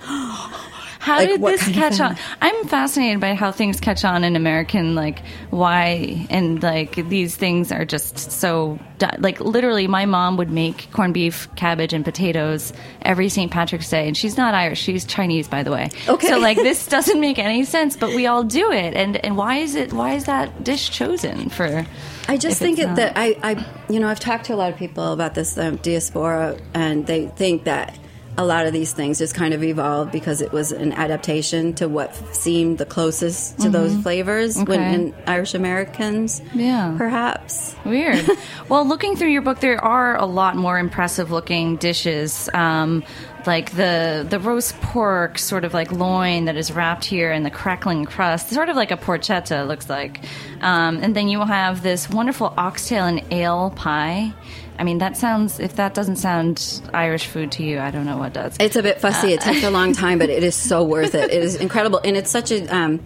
How 1.00 1.18
like, 1.18 1.30
did 1.30 1.42
this 1.42 1.70
catch 1.70 2.00
on? 2.02 2.18
I'm 2.42 2.68
fascinated 2.68 3.22
by 3.22 3.34
how 3.34 3.54
things 3.54 3.80
catch 3.80 4.04
on 4.04 4.26
in 4.26 4.36
American, 4.36 4.96
like 4.96 5.22
why 5.50 6.28
and 6.30 6.62
like 6.62 6.96
these 7.08 7.38
things 7.38 7.72
are 7.72 7.86
just 7.86 8.32
so 8.32 8.78
like 9.18 9.40
literally. 9.40 9.88
My 9.88 10.06
mom 10.06 10.36
would 10.36 10.52
make 10.52 10.92
corned 10.92 11.14
beef, 11.14 11.48
cabbage, 11.56 11.94
and 11.94 12.04
potatoes 12.04 12.74
every 13.02 13.30
St. 13.30 13.50
Patrick's 13.50 13.90
Day, 13.90 14.08
and 14.08 14.18
she's 14.18 14.36
not 14.36 14.54
Irish; 14.54 14.82
she's 14.82 15.06
Chinese, 15.06 15.48
by 15.48 15.64
the 15.64 15.72
way. 15.72 15.90
Okay. 16.10 16.28
so 16.28 16.38
like 16.38 16.58
this 16.58 16.86
doesn't 16.88 17.22
make 17.22 17.40
any 17.40 17.64
sense, 17.64 17.96
but 17.96 18.10
we 18.10 18.28
all 18.28 18.44
do 18.44 18.70
it, 18.70 18.94
and 18.94 19.16
and 19.24 19.38
why 19.38 19.56
is 19.56 19.76
it? 19.76 19.94
Why 19.94 20.16
is 20.16 20.26
that 20.26 20.66
dish 20.66 20.90
chosen 20.90 21.48
for? 21.50 21.86
I 22.28 22.36
just 22.36 22.60
think 22.60 22.78
it, 22.78 22.94
that 22.98 23.14
I, 23.16 23.38
I, 23.42 23.66
you 23.90 24.00
know, 24.00 24.08
I've 24.08 24.20
talked 24.20 24.46
to 24.46 24.54
a 24.54 24.58
lot 24.58 24.72
of 24.72 24.78
people 24.78 25.14
about 25.14 25.34
this 25.34 25.58
um, 25.58 25.78
diaspora, 25.78 26.60
and 26.74 27.08
they 27.08 27.28
think 27.28 27.64
that 27.64 27.98
a 28.40 28.46
lot 28.46 28.66
of 28.66 28.72
these 28.74 28.94
things 28.94 29.18
just 29.20 29.36
kind 29.36 29.54
of 29.54 29.62
evolved 29.64 30.12
because 30.12 30.42
it 30.42 30.52
was 30.52 30.72
an 30.72 30.94
adaptation 30.94 31.74
to 31.76 31.88
what 31.90 32.16
seemed 32.36 32.78
the 32.78 32.86
closest 32.86 33.60
to 33.60 33.70
those 33.70 33.94
flavors 33.98 34.56
when 34.56 34.66
Mm-hmm. 34.66 34.72
Okay. 34.72 34.94
in 34.96 35.16
Irish 35.28 35.54
Americans. 35.54 36.42
Yeah. 36.54 36.96
perhaps. 36.98 37.76
Weird. 37.86 38.26
well, 38.70 38.88
looking 38.88 39.16
through 39.18 39.30
your 39.30 39.42
book, 39.42 39.60
there 39.60 39.84
are 39.84 40.16
a 40.18 40.26
lot 40.26 40.56
more 40.56 40.80
impressive 40.80 41.32
looking 41.32 41.76
dishes, 41.78 42.50
um, 42.54 43.04
like 43.46 43.72
the 43.72 44.26
the 44.30 44.40
roast 44.40 44.80
pork, 44.82 45.38
sort 45.40 45.64
of 45.66 45.74
like 45.74 45.92
loin 45.92 46.46
that 46.46 46.56
is 46.58 46.72
wrapped 46.72 47.04
here 47.06 47.32
in 47.32 47.44
the 47.44 47.50
crackling 47.52 48.06
crust, 48.06 48.50
sort 48.50 48.70
of 48.70 48.76
like 48.78 48.92
a 48.92 48.98
porchetta 48.98 49.68
looks 49.68 49.90
like. 49.90 50.22
Um, 50.62 50.98
and 51.04 51.16
then 51.16 51.28
you 51.30 51.40
will 51.40 51.46
have 51.46 51.84
this 51.84 52.10
wonderful 52.10 52.54
oxtail 52.58 53.06
and 53.06 53.22
ale 53.32 53.72
pie. 53.76 54.34
I 54.80 54.84
mean, 54.84 55.00
that 55.00 55.18
sounds. 55.18 55.60
If 55.60 55.76
that 55.76 55.94
doesn't 55.94 56.16
sound 56.16 56.82
Irish 56.94 57.28
food 57.28 57.52
to 57.54 57.64
you, 57.64 57.80
I 57.80 57.92
don't 57.92 58.06
know 58.06 58.18
what 58.18 58.34
does. 58.34 58.56
It's 58.60 58.78
a 58.78 58.82
bit 58.82 59.02
fussy. 59.02 59.28
Uh, 59.34 59.36
It 59.36 59.42
takes 59.42 59.64
a 59.64 59.70
long 59.70 59.92
time, 59.94 60.20
but 60.20 60.30
it 60.30 60.42
is 60.42 60.56
so 60.56 60.84
worth 60.84 61.14
it. 61.16 61.32
It 61.32 61.44
is 61.44 61.56
incredible, 61.58 62.00
and 62.04 62.16
it's 62.16 62.32
such 62.32 62.52
a 62.52 62.66
um, 62.74 63.02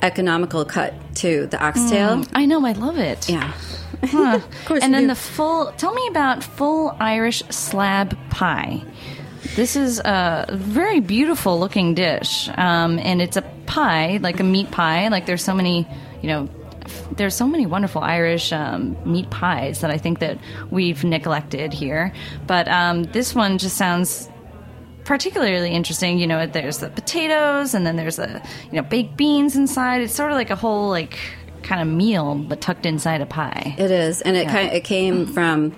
economical 0.00 0.64
cut 0.64 0.94
too. 1.16 1.46
The 1.46 1.62
oxtail. 1.62 2.24
I 2.32 2.46
know. 2.46 2.64
I 2.64 2.72
love 2.72 2.98
it. 2.98 3.28
Yeah. 3.28 3.52
Huh. 4.04 4.38
course 4.64 4.84
and 4.84 4.94
then 4.94 5.02
do. 5.02 5.08
the 5.08 5.14
full. 5.16 5.72
Tell 5.76 5.92
me 5.92 6.06
about 6.08 6.44
full 6.44 6.96
Irish 7.00 7.42
slab 7.50 8.16
pie. 8.30 8.82
This 9.56 9.74
is 9.76 9.98
a 9.98 10.46
very 10.52 11.00
beautiful 11.00 11.58
looking 11.58 11.94
dish, 11.94 12.48
um, 12.56 12.98
and 13.00 13.20
it's 13.20 13.36
a 13.36 13.42
pie, 13.66 14.18
like 14.22 14.38
a 14.40 14.44
meat 14.44 14.70
pie. 14.70 15.08
Like 15.08 15.26
there's 15.26 15.42
so 15.42 15.54
many, 15.54 15.88
you 16.22 16.28
know, 16.28 16.48
there's 17.16 17.34
so 17.34 17.46
many 17.46 17.66
wonderful 17.66 18.02
Irish 18.02 18.52
um, 18.52 18.96
meat 19.10 19.28
pies 19.30 19.80
that 19.80 19.90
I 19.90 19.98
think 19.98 20.18
that 20.20 20.38
we've 20.70 21.02
neglected 21.04 21.72
here. 21.72 22.12
But 22.46 22.68
um, 22.68 23.04
this 23.04 23.34
one 23.34 23.58
just 23.58 23.76
sounds 23.76 24.28
particularly 25.04 25.70
interesting. 25.70 26.18
You 26.18 26.26
know, 26.26 26.46
there's 26.46 26.78
the 26.78 26.90
potatoes, 26.90 27.74
and 27.74 27.86
then 27.86 27.96
there's 27.96 28.16
the 28.16 28.42
you 28.70 28.80
know 28.80 28.82
baked 28.82 29.16
beans 29.16 29.56
inside. 29.56 30.02
It's 30.02 30.14
sort 30.14 30.30
of 30.30 30.36
like 30.36 30.50
a 30.50 30.56
whole 30.56 30.88
like 30.90 31.18
kind 31.62 31.80
of 31.82 31.88
meal, 31.88 32.34
but 32.34 32.60
tucked 32.60 32.86
inside 32.86 33.20
a 33.20 33.26
pie. 33.26 33.74
It 33.78 33.90
is, 33.90 34.22
and 34.22 34.36
it 34.36 34.44
Yeah. 34.46 34.52
kind 34.52 34.72
it 34.72 34.84
came 34.84 35.26
from 35.34 35.74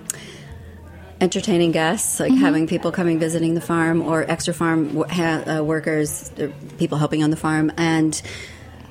entertaining 1.19 1.71
guests, 1.71 2.19
like 2.19 2.31
Mm-hmm. 2.31 2.41
having 2.41 2.67
people 2.67 2.91
coming 2.91 3.19
visiting 3.19 3.53
the 3.53 3.61
farm 3.61 4.01
or 4.01 4.23
extra 4.29 4.53
farm 4.53 5.03
ha- 5.09 5.43
uh, 5.59 5.63
workers, 5.63 6.31
uh, 6.39 6.47
people 6.79 6.97
helping 6.97 7.23
on 7.23 7.29
the 7.29 7.35
farm, 7.37 7.71
and 7.77 8.19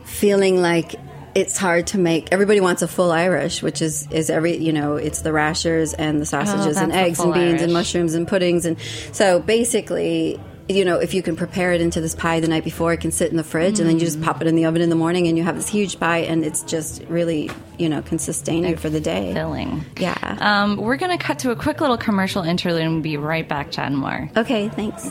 feeling 0.04 0.60
like 0.62 0.94
it's 1.34 1.56
hard 1.56 1.86
to 1.88 1.98
make. 1.98 2.28
Everybody 2.32 2.60
wants 2.60 2.82
a 2.82 2.88
full 2.88 3.12
Irish, 3.12 3.62
which 3.62 3.82
is 3.82 4.06
is 4.10 4.30
every 4.30 4.56
you 4.56 4.72
know 4.72 4.96
it's 4.96 5.22
the 5.22 5.32
rashers 5.32 5.94
and 5.94 6.20
the 6.20 6.26
sausages 6.26 6.76
and 6.76 6.92
Oh, 6.92 6.94
the 6.94 7.00
eggs 7.00 7.20
and 7.20 7.34
beans 7.34 7.62
and 7.62 7.72
mushrooms 7.72 8.14
and 8.14 8.26
puddings, 8.26 8.66
and 8.66 8.76
so 9.12 9.40
basically. 9.40 10.40
You 10.68 10.84
know, 10.84 11.00
if 11.00 11.14
you 11.14 11.22
can 11.22 11.34
prepare 11.34 11.72
it 11.72 11.80
into 11.80 12.00
this 12.00 12.14
pie 12.14 12.38
the 12.38 12.46
night 12.46 12.62
before, 12.62 12.92
it 12.92 13.00
can 13.00 13.10
sit 13.10 13.32
in 13.32 13.36
the 13.36 13.42
fridge, 13.42 13.80
and 13.80 13.88
then 13.88 13.98
you 13.98 14.04
just 14.04 14.22
pop 14.22 14.40
it 14.40 14.46
in 14.46 14.54
the 14.54 14.66
oven 14.66 14.82
in 14.82 14.88
the 14.88 14.94
morning, 14.94 15.26
and 15.26 15.36
you 15.36 15.42
have 15.42 15.56
this 15.56 15.68
huge 15.68 15.98
pie, 15.98 16.18
and 16.18 16.44
it's 16.44 16.62
just 16.62 17.02
really, 17.08 17.50
you 17.76 17.88
know, 17.88 18.02
can 18.02 18.20
sustain 18.20 18.62
you 18.62 18.76
for 18.76 18.88
the 18.88 19.00
day. 19.00 19.34
Filling. 19.34 19.84
Yeah. 19.96 20.36
Um, 20.38 20.76
we're 20.76 20.94
going 20.96 21.10
to 21.10 21.20
cut 21.20 21.40
to 21.40 21.50
a 21.50 21.56
quick 21.56 21.80
little 21.80 21.98
commercial 21.98 22.44
interlude 22.44 22.82
and 22.82 22.92
we'll 22.92 23.02
be 23.02 23.16
right 23.16 23.48
back 23.48 23.72
chatting 23.72 23.96
more. 23.96 24.30
Okay, 24.36 24.68
thanks. 24.68 25.10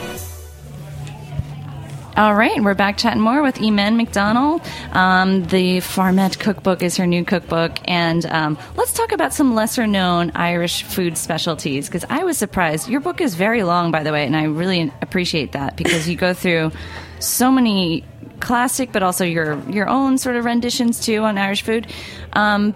All 2.17 2.35
right, 2.35 2.61
we're 2.61 2.73
back 2.73 2.97
chatting 2.97 3.21
more 3.21 3.41
with 3.41 3.55
Imen 3.55 3.95
McDonnell. 3.95 4.61
Um, 4.93 5.45
the 5.45 5.77
Farmette 5.77 6.39
Cookbook 6.39 6.83
is 6.83 6.97
her 6.97 7.07
new 7.07 7.23
cookbook, 7.23 7.79
and 7.85 8.25
um, 8.25 8.57
let's 8.75 8.91
talk 8.91 9.13
about 9.13 9.33
some 9.33 9.55
lesser 9.55 9.87
known 9.87 10.29
Irish 10.35 10.83
food 10.83 11.17
specialties. 11.17 11.87
Because 11.87 12.03
I 12.09 12.25
was 12.25 12.37
surprised. 12.37 12.89
Your 12.89 12.99
book 12.99 13.21
is 13.21 13.35
very 13.35 13.63
long, 13.63 13.91
by 13.91 14.03
the 14.03 14.11
way, 14.11 14.25
and 14.25 14.35
I 14.35 14.43
really 14.43 14.91
appreciate 15.01 15.53
that 15.53 15.77
because 15.77 16.09
you 16.09 16.17
go 16.17 16.33
through 16.33 16.73
so 17.19 17.49
many 17.49 18.03
classic, 18.41 18.91
but 18.91 19.03
also 19.03 19.23
your 19.23 19.57
your 19.69 19.87
own 19.87 20.17
sort 20.17 20.35
of 20.35 20.43
renditions 20.43 20.99
too 20.99 21.19
on 21.19 21.37
Irish 21.37 21.61
food. 21.61 21.87
Um, 22.33 22.75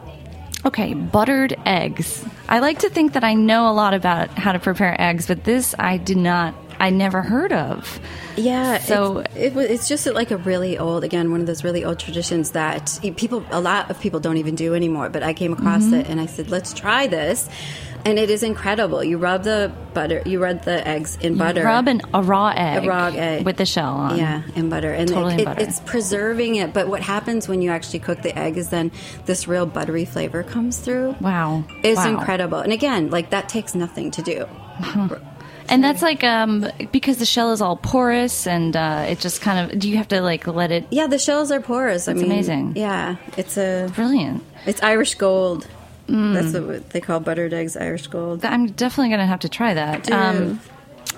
okay, 0.66 0.94
buttered 0.94 1.58
eggs. 1.66 2.24
I 2.48 2.60
like 2.60 2.80
to 2.80 2.90
think 2.90 3.14
that 3.14 3.26
I 3.26 3.34
know 3.34 3.70
a 3.70 3.74
lot 3.74 3.94
about 3.94 4.30
how 4.30 4.54
to 4.54 4.60
prepare 4.60 5.00
eggs, 5.00 5.28
but 5.28 5.44
this 5.44 5.76
I 5.78 5.98
did 5.98 6.18
not. 6.18 6.56
I 6.86 6.90
never 6.92 7.22
heard 7.24 7.52
of. 7.52 8.00
Yeah, 8.38 8.78
So- 8.80 9.24
it's, 9.34 9.56
it, 9.56 9.58
it's 9.72 9.88
just 9.88 10.06
like 10.06 10.30
a 10.32 10.38
really 10.38 10.78
old, 10.78 11.04
again, 11.04 11.32
one 11.32 11.40
of 11.42 11.48
those 11.48 11.64
really 11.64 11.84
old 11.84 11.98
traditions 12.00 12.52
that 12.52 13.00
people, 13.18 13.44
a 13.50 13.60
lot 13.60 13.90
of 13.90 14.00
people 14.00 14.20
don't 14.20 14.38
even 14.38 14.56
do 14.56 14.76
anymore. 14.76 15.10
But 15.10 15.24
I 15.24 15.34
came 15.34 15.54
across 15.54 15.84
Mm-hmm. 15.84 15.94
it 16.02 16.10
and 16.10 16.20
I 16.22 16.28
said, 16.28 16.50
let's 16.52 16.74
try 16.74 17.08
this, 17.08 17.50
and 18.06 18.20
it 18.20 18.30
is 18.30 18.44
incredible. 18.44 19.04
You 19.04 19.18
rub 19.18 19.44
the 19.44 19.72
butter, 19.96 20.22
you 20.28 20.38
rub 20.44 20.62
the 20.62 20.88
eggs 20.88 21.18
in 21.22 21.38
butter, 21.38 21.64
Rub 21.64 21.88
an, 21.88 22.02
a 22.14 22.22
raw 22.22 22.50
egg, 22.56 22.84
A 22.84 22.88
raw 22.88 23.08
egg. 23.08 23.46
with 23.46 23.58
the 23.58 23.66
shell 23.66 23.94
on. 23.96 24.18
Yeah, 24.20 24.44
in 24.56 24.70
butter, 24.70 24.92
and 24.92 25.10
Totally 25.10 25.34
it, 25.34 25.36
in 25.36 25.40
it- 25.42 25.46
butter. 25.46 25.62
it's 25.62 25.80
preserving 25.80 26.56
it. 26.56 26.72
But 26.72 26.88
what 26.88 27.02
happens 27.02 27.48
when 27.48 27.64
you 27.64 27.72
actually 27.72 28.00
cook 28.00 28.22
the 28.22 28.38
egg 28.38 28.58
is 28.58 28.70
then 28.70 28.92
this 29.26 29.48
real 29.48 29.66
buttery 29.66 30.06
flavor 30.06 30.44
comes 30.44 30.78
through. 30.78 31.16
Wow, 31.20 31.64
It's 31.84 31.98
Wow. 31.98 32.10
incredible, 32.20 32.60
and 32.60 32.72
again, 32.72 33.10
like 33.10 33.32
that 33.32 33.50
takes 33.50 33.74
nothing 33.74 34.12
to 34.12 34.22
do. 34.22 34.46
And 35.70 35.84
that's 35.84 36.02
like 36.02 36.24
um 36.24 36.68
because 36.92 37.18
the 37.18 37.26
shell 37.26 37.52
is 37.52 37.62
all 37.62 37.76
porous 37.78 38.48
and 38.48 38.76
uh, 38.76 39.06
it 39.10 39.20
just 39.20 39.42
kind 39.42 39.72
of. 39.72 39.80
Do 39.80 39.90
you 39.90 39.98
have 39.98 40.08
to 40.10 40.22
like 40.22 40.48
let 40.48 40.72
it? 40.72 40.86
Yeah, 40.92 41.08
the 41.08 41.20
shells 41.20 41.52
are 41.52 41.60
porous. 41.62 42.08
I 42.08 42.14
That's 42.14 42.24
mean, 42.24 42.32
amazing. 42.32 42.74
Yeah, 42.76 43.16
it's 43.38 43.58
a 43.58 43.92
Brilliant. 43.96 44.44
It's 44.66 44.82
Irish 44.84 45.16
gold. 45.16 45.68
Mm. 46.08 46.34
That's 46.34 46.54
what 46.54 46.90
they 46.92 47.02
call 47.02 47.20
buttered 47.20 47.54
eggs 47.54 47.76
Irish 47.76 48.08
gold. 48.08 48.46
I'm 48.46 48.68
definitely 48.68 49.10
going 49.10 49.22
to 49.22 49.26
have 49.26 49.40
to 49.42 49.50
try 49.50 49.74
that. 49.74 50.12
Um. 50.12 50.60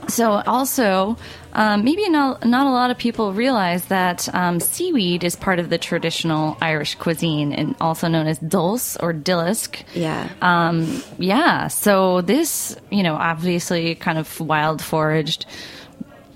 So 0.08 0.32
also, 0.46 1.18
um, 1.54 1.84
maybe 1.84 2.08
not 2.10 2.46
not 2.46 2.68
a 2.68 2.72
lot 2.72 2.92
of 2.92 2.98
people 2.98 3.34
realize 3.34 3.86
that 3.86 4.34
um, 4.34 4.60
seaweed 4.60 5.24
is 5.24 5.36
part 5.36 5.60
of 5.60 5.70
the 5.70 5.78
traditional 5.78 6.58
Irish 6.62 6.96
cuisine, 6.96 7.54
and 7.54 7.76
also 7.82 8.08
known 8.08 8.28
as 8.28 8.40
dulse 8.40 8.98
or 8.98 9.14
dillisk. 9.14 9.84
Yeah. 9.94 10.30
Um, 10.42 11.02
yeah. 11.18 11.68
So 11.68 12.22
this, 12.22 12.76
you 12.92 13.04
know, 13.04 13.16
obviously 13.16 13.96
kind 13.96 14.18
of 14.18 14.40
wild 14.40 14.82
foraged, 14.82 15.46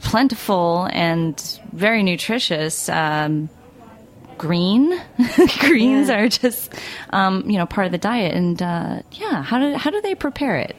plentiful, 0.02 0.88
and 0.92 1.60
very 1.74 2.04
nutritious. 2.04 2.90
Um, 2.90 3.50
green 4.38 4.90
greens 5.60 6.10
Yeah. 6.10 6.22
are 6.22 6.28
just 6.28 6.74
um, 7.12 7.48
you 7.48 7.60
know 7.60 7.68
part 7.68 7.86
of 7.86 7.92
the 7.92 8.00
diet 8.00 8.34
and 8.34 8.60
uh, 8.60 9.02
yeah 9.12 9.44
how 9.44 9.60
do 9.60 9.76
how 9.76 9.92
do 9.92 10.02
they 10.02 10.16
prepare 10.16 10.56
it 10.58 10.76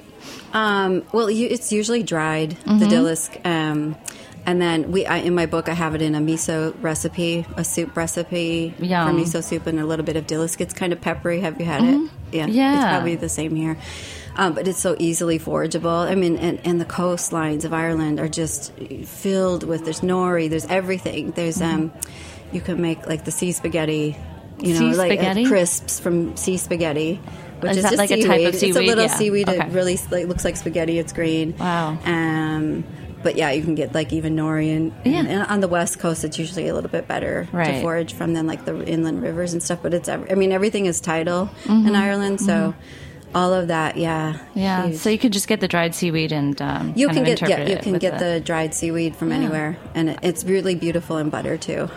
Um, 0.52 1.04
well, 1.12 1.30
you, 1.30 1.48
it's 1.48 1.72
usually 1.72 2.02
dried, 2.02 2.50
Mm-hmm. 2.50 2.78
the 2.78 2.86
dillisk. 2.86 3.46
Um, 3.46 3.96
and 4.44 4.60
then 4.60 4.90
we, 4.90 5.06
I, 5.06 5.18
in 5.18 5.34
my 5.34 5.46
book, 5.46 5.68
I 5.68 5.72
have 5.72 5.94
it 5.94 6.02
in 6.02 6.14
a 6.16 6.18
miso 6.20 6.74
recipe, 6.82 7.46
a 7.56 7.62
soup 7.64 7.96
recipe 7.96 8.74
Yum. 8.80 9.06
for 9.16 9.22
miso 9.22 9.42
soup, 9.42 9.66
and 9.68 9.78
a 9.78 9.86
little 9.86 10.04
bit 10.04 10.16
of 10.16 10.26
dillisk. 10.26 10.60
It's 10.60 10.74
kind 10.74 10.92
of 10.92 11.00
peppery. 11.00 11.40
Have 11.40 11.60
you 11.60 11.66
had 11.66 11.82
it? 11.84 12.10
Yeah, 12.32 12.46
Mm-hmm. 12.46 12.52
Yeah. 12.52 12.74
It's 12.76 12.84
probably 12.90 13.14
the 13.16 13.28
same 13.28 13.54
here, 13.54 13.76
um, 14.36 14.54
but 14.54 14.66
it's 14.66 14.80
so 14.80 14.96
easily 14.98 15.38
forageable. 15.38 16.08
I 16.10 16.14
mean, 16.16 16.38
and, 16.38 16.58
and 16.64 16.80
the 16.80 16.84
coastlines 16.86 17.64
of 17.64 17.72
Ireland 17.72 18.18
are 18.18 18.28
just 18.28 18.72
filled 19.04 19.62
with. 19.64 19.84
There's 19.84 20.00
nori. 20.00 20.50
There's 20.50 20.66
everything. 20.66 21.30
There's 21.32 21.62
um, 21.62 21.92
you 22.52 22.60
can 22.60 22.80
make 22.80 23.06
like 23.06 23.24
the 23.24 23.30
sea 23.30 23.52
spaghetti. 23.52 24.16
You 24.58 24.74
know, 24.74 24.92
Sea 24.92 24.96
like 24.96 25.20
uh, 25.20 25.48
crisps 25.48 26.00
from 26.00 26.36
sea 26.36 26.56
spaghetti. 26.56 27.20
Which 27.62 27.76
Is 27.76 27.84
is, 27.84 27.96
like 27.98 28.10
a 28.10 28.14
seaweed. 28.14 28.26
type 28.26 28.46
of 28.48 28.54
seaweed. 28.54 28.70
It's 28.70 28.78
a 28.78 28.82
little 28.82 29.04
Yeah. 29.04 29.16
seaweed. 29.16 29.48
Okay. 29.48 29.66
It 29.66 29.72
really 29.72 29.98
like 30.10 30.26
looks 30.26 30.44
like 30.44 30.56
spaghetti. 30.56 30.98
It's 30.98 31.12
green. 31.12 31.54
Wow. 31.58 31.96
Um, 32.04 32.84
but 33.22 33.36
yeah, 33.36 33.50
you 33.52 33.62
can 33.62 33.76
get 33.76 33.94
like 33.94 34.12
even 34.12 34.34
nori, 34.34 34.74
and, 34.76 34.92
Yeah. 35.04 35.20
and 35.24 35.42
on 35.44 35.60
the 35.60 35.68
west 35.68 36.00
coast, 36.00 36.24
it's 36.24 36.38
usually 36.40 36.66
a 36.68 36.74
little 36.74 36.90
bit 36.90 37.06
better 37.06 37.46
Right. 37.52 37.74
to 37.74 37.80
forage 37.80 38.14
from 38.14 38.34
than 38.34 38.46
like 38.48 38.64
the 38.64 38.84
inland 38.84 39.22
rivers 39.22 39.52
and 39.52 39.62
stuff. 39.62 39.78
But 39.80 39.94
it's, 39.94 40.08
I 40.08 40.16
mean, 40.34 40.50
everything 40.50 40.86
is 40.86 41.00
tidal 41.00 41.48
Mm-hmm. 41.64 41.86
in 41.88 41.94
Ireland, 41.94 42.40
so 42.40 42.74
all 43.34 43.54
of 43.54 43.68
that, 43.68 43.96
yeah, 43.96 44.38
yeah 44.54 44.86
huge. 44.88 44.96
so 44.98 45.08
you 45.08 45.18
can 45.18 45.30
just 45.32 45.46
get 45.48 45.60
the 45.60 45.68
dried 45.68 45.94
seaweed 45.94 46.32
and 46.32 46.60
um, 46.60 46.92
you 46.96 47.08
can 47.08 47.22
get 47.24 47.40
yeah, 47.48 47.64
you 47.66 47.76
can 47.78 47.96
get 47.98 48.18
the 48.18 48.40
dried 48.40 48.74
seaweed 48.74 49.14
from 49.16 49.30
anywhere, 49.32 49.76
and 49.94 50.10
it, 50.10 50.18
it's 50.22 50.44
really 50.44 50.74
beautiful 50.74 51.16
in 51.18 51.30
butter 51.30 51.56
too. 51.56 51.88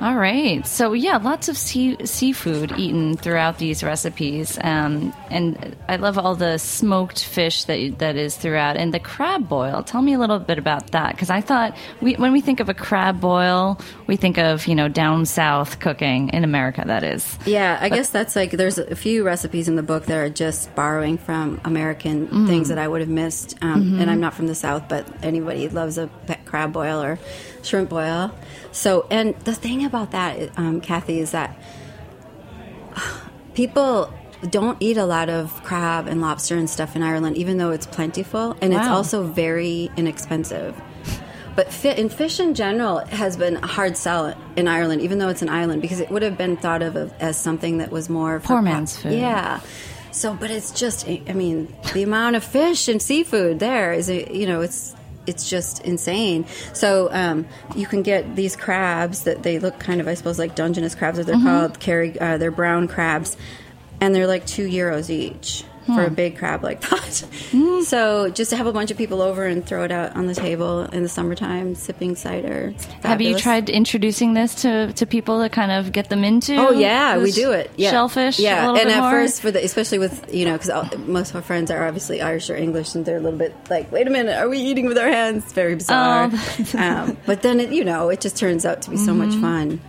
All 0.00 0.16
right. 0.16 0.66
So 0.66 0.92
yeah, 0.92 1.18
lots 1.18 1.48
of 1.48 1.56
sea, 1.56 1.96
seafood 2.04 2.72
eaten 2.78 3.16
throughout 3.16 3.58
these 3.58 3.84
recipes, 3.84 4.58
um, 4.62 5.14
and 5.30 5.76
I 5.88 5.96
love 5.96 6.18
all 6.18 6.34
the 6.34 6.58
smoked 6.58 7.24
fish 7.24 7.64
that 7.64 7.98
that 7.98 8.16
is 8.16 8.36
throughout, 8.36 8.76
and 8.76 8.92
the 8.92 8.98
crab 9.00 9.48
boil. 9.48 9.82
Tell 9.82 10.02
me 10.02 10.14
a 10.14 10.18
little 10.18 10.38
bit 10.38 10.58
about 10.58 10.90
that, 10.92 11.12
because 11.12 11.30
I 11.30 11.40
thought 11.40 11.76
we, 12.00 12.14
when 12.14 12.32
we 12.32 12.40
think 12.40 12.60
of 12.60 12.68
a 12.68 12.74
crab 12.74 13.20
boil, 13.20 13.78
we 14.06 14.16
think 14.16 14.38
of 14.38 14.66
you 14.66 14.74
know 14.74 14.88
down 14.88 15.26
south 15.26 15.78
cooking 15.80 16.30
in 16.30 16.44
America. 16.44 16.82
That 16.84 17.04
is. 17.04 17.38
Yeah, 17.46 17.78
I 17.80 17.88
guess 17.88 18.08
that's 18.08 18.34
like 18.34 18.52
there's 18.52 18.78
a 18.78 18.96
few 18.96 19.24
recipes 19.24 19.68
in 19.68 19.76
the 19.76 19.82
book 19.82 20.06
that 20.06 20.18
are 20.18 20.30
just 20.30 20.74
borrowing 20.74 21.18
from 21.18 21.60
American 21.64 22.46
things 22.46 22.68
that 22.68 22.78
I 22.78 22.88
would 22.88 23.00
have 23.00 23.10
missed. 23.10 23.56
Um, 23.62 24.00
And 24.00 24.10
I'm 24.10 24.20
not 24.20 24.34
from 24.34 24.46
the 24.46 24.54
South, 24.54 24.88
but 24.88 25.06
anybody 25.22 25.68
loves 25.68 25.98
a 25.98 26.08
pet 26.26 26.44
crab 26.44 26.72
boil 26.72 27.02
or 27.02 27.18
shrimp 27.62 27.90
boil. 27.90 28.30
So, 28.72 29.06
and 29.10 29.34
the 29.40 29.54
thing 29.54 29.84
about 29.84 30.10
that, 30.12 30.56
um, 30.58 30.80
Cathy, 30.80 31.20
is 31.20 31.30
that 31.32 31.56
people 33.54 34.12
don't 34.50 34.76
eat 34.80 34.96
a 34.96 35.04
lot 35.04 35.28
of 35.28 35.62
crab 35.62 36.08
and 36.08 36.20
lobster 36.20 36.56
and 36.56 36.68
stuff 36.68 36.96
in 36.96 37.02
Ireland, 37.02 37.36
even 37.36 37.58
though 37.58 37.70
it's 37.70 37.86
plentiful, 37.86 38.56
and 38.60 38.72
it's 38.74 38.86
also 38.86 39.22
very 39.24 39.90
inexpensive. 39.96 40.80
But 41.54 41.70
fi- 41.70 41.90
and 41.90 42.10
fish 42.10 42.40
in 42.40 42.54
general 42.54 42.98
has 43.06 43.36
been 43.36 43.56
a 43.56 43.66
hard 43.66 43.96
sell 43.96 44.34
in 44.56 44.66
Ireland, 44.68 45.02
even 45.02 45.18
though 45.18 45.28
it's 45.28 45.42
an 45.42 45.50
island, 45.50 45.82
because 45.82 46.00
it 46.00 46.10
would 46.10 46.22
have 46.22 46.38
been 46.38 46.56
thought 46.56 46.82
of 46.82 46.96
as 47.20 47.36
something 47.36 47.78
that 47.78 47.92
was 47.92 48.08
more 48.08 48.40
for 48.40 48.46
Poor 48.46 48.56
po- 48.56 48.62
man's 48.62 48.96
food. 48.96 49.12
Yeah. 49.12 49.60
So, 50.12 50.34
but 50.34 50.50
it's 50.50 50.70
just, 50.72 51.06
I 51.06 51.20
mean, 51.34 51.74
the 51.92 52.02
amount 52.02 52.36
of 52.36 52.44
fish 52.44 52.88
and 52.88 53.00
seafood 53.00 53.58
there 53.58 53.92
is, 53.92 54.08
you 54.10 54.46
know, 54.46 54.62
it's 54.62 54.94
it's 55.26 55.48
just 55.48 55.80
insane. 55.82 56.46
So 56.72 57.08
um, 57.12 57.46
you 57.76 57.86
can 57.86 58.02
get 58.02 58.34
these 58.36 58.56
crabs 58.56 59.24
that 59.24 59.42
they 59.42 59.58
look 59.58 59.78
kind 59.78 60.00
of, 60.00 60.08
I 60.08 60.14
suppose, 60.14 60.38
like 60.38 60.54
Dungeness 60.54 60.94
crabs, 60.94 61.18
or 61.18 61.24
they're 61.24 61.36
Mm-hmm. 61.36 61.46
called. 61.46 61.78
Carry, 61.80 62.18
uh, 62.20 62.38
they're 62.38 62.50
brown 62.50 62.88
crabs, 62.88 63.36
and 64.00 64.14
they're 64.14 64.26
like 64.26 64.46
two 64.46 64.68
euros 64.68 65.10
each 65.10 65.64
for 65.86 66.04
a 66.04 66.10
big 66.10 66.38
crab 66.38 66.62
like 66.62 66.80
that. 66.82 67.24
Mm. 67.52 67.82
So 67.84 68.30
just 68.30 68.50
to 68.50 68.56
have 68.56 68.66
a 68.66 68.72
bunch 68.72 68.90
of 68.90 68.96
people 68.96 69.20
over 69.20 69.44
and 69.44 69.64
throw 69.66 69.84
it 69.84 69.92
out 69.92 70.16
on 70.16 70.26
the 70.26 70.34
table 70.34 70.84
in 70.84 71.02
the 71.02 71.08
summertime, 71.08 71.74
sipping 71.74 72.16
cider. 72.16 72.72
Have 73.02 73.20
you 73.20 73.36
tried 73.36 73.68
introducing 73.68 74.32
this 74.32 74.54
to, 74.62 74.92
to 74.94 75.04
people 75.06 75.42
to 75.42 75.50
kind 75.50 75.70
of 75.70 75.92
get 75.92 76.08
them 76.08 76.24
into? 76.24 76.56
Oh 76.56 76.70
yeah, 76.70 77.18
we 77.18 77.30
do 77.30 77.52
it. 77.52 77.70
Yeah, 77.76 77.90
shellfish. 77.90 78.38
a 78.38 78.42
Yeah, 78.42 78.70
little 78.70 78.80
and 78.80 78.90
at 78.90 79.00
more? 79.00 79.10
first, 79.10 79.42
for 79.42 79.50
the 79.50 79.62
especially 79.62 79.98
with 79.98 80.32
you 80.34 80.46
know, 80.46 80.56
because 80.56 80.96
most 80.98 81.30
of 81.30 81.36
our 81.36 81.42
friends 81.42 81.70
are 81.70 81.84
obviously 81.86 82.22
Irish 82.22 82.48
or 82.48 82.56
English, 82.56 82.94
and 82.94 83.04
they're 83.04 83.18
a 83.18 83.20
little 83.20 83.38
bit 83.38 83.54
like, 83.68 83.92
"Wait 83.92 84.06
a 84.06 84.10
minute, 84.10 84.34
are 84.38 84.48
we 84.48 84.58
eating 84.58 84.86
with 84.86 84.96
our 84.96 85.08
hands?" 85.08 85.44
It's 85.44 85.52
very 85.52 85.74
bizarre. 85.74 86.30
Oh. 86.32 86.66
um, 86.78 87.16
but 87.26 87.42
then 87.42 87.60
it, 87.60 87.70
you 87.72 87.84
know, 87.84 88.08
it 88.08 88.20
just 88.22 88.36
turns 88.38 88.64
out 88.64 88.80
to 88.82 88.90
be 88.90 88.96
so 88.96 89.12
much 89.12 89.34
fun. 89.34 89.80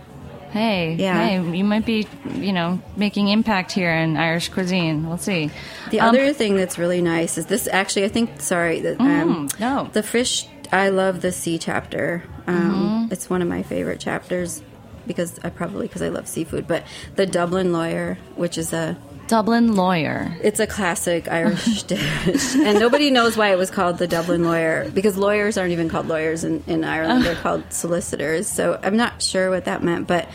Hey, 0.54 0.94
Yeah. 0.94 1.18
hey, 1.18 1.56
you 1.56 1.64
might 1.64 1.84
be, 1.84 2.06
you 2.36 2.52
know, 2.52 2.78
making 2.96 3.26
impact 3.26 3.72
here 3.72 3.90
in 3.90 4.16
Irish 4.16 4.50
cuisine. 4.50 5.04
We'll 5.08 5.18
see. 5.18 5.50
The 5.90 5.98
Um, 5.98 6.10
other 6.10 6.32
thing 6.32 6.54
that's 6.56 6.78
really 6.78 7.02
nice 7.02 7.36
is 7.36 7.46
this. 7.46 7.66
Actually, 7.66 8.04
I 8.04 8.08
think 8.08 8.40
sorry 8.40 8.78
that 8.82 9.00
um, 9.00 9.48
Mm, 9.48 9.58
no. 9.60 9.88
the 9.92 10.04
fish. 10.04 10.46
I 10.72 10.90
love 10.90 11.22
the 11.22 11.32
sea 11.32 11.58
chapter. 11.58 12.22
Um, 12.46 12.54
Mm-hmm. 12.54 13.12
It's 13.12 13.28
one 13.28 13.42
of 13.42 13.48
my 13.48 13.62
favorite 13.64 13.98
chapters 13.98 14.62
because 15.08 15.40
I 15.42 15.48
probably 15.50 15.88
because 15.88 16.02
I 16.02 16.08
love 16.08 16.28
seafood. 16.28 16.68
But 16.68 16.84
the 17.16 17.26
Dublin 17.26 17.72
lawyer, 17.72 18.16
which 18.36 18.56
is 18.56 18.72
a 18.72 18.96
Dublin 19.26 19.74
lawyer. 19.74 20.36
It's 20.42 20.60
a 20.60 20.66
classic 20.66 21.28
Irish 21.28 21.82
dish, 21.84 22.54
and 22.54 22.78
nobody 22.78 23.10
knows 23.10 23.36
why 23.36 23.52
it 23.52 23.58
was 23.58 23.70
called 23.70 23.98
the 23.98 24.06
Dublin 24.06 24.44
lawyer 24.44 24.90
because 24.90 25.16
lawyers 25.16 25.56
aren't 25.56 25.72
even 25.72 25.88
called 25.88 26.06
lawyers 26.08 26.44
in, 26.44 26.62
in 26.66 26.84
Ireland; 26.84 27.24
they're 27.24 27.34
called 27.42 27.72
solicitors. 27.72 28.48
So 28.48 28.78
I'm 28.82 28.96
not 28.96 29.22
sure 29.22 29.50
what 29.50 29.64
that 29.64 29.82
meant, 29.82 30.06
but 30.06 30.28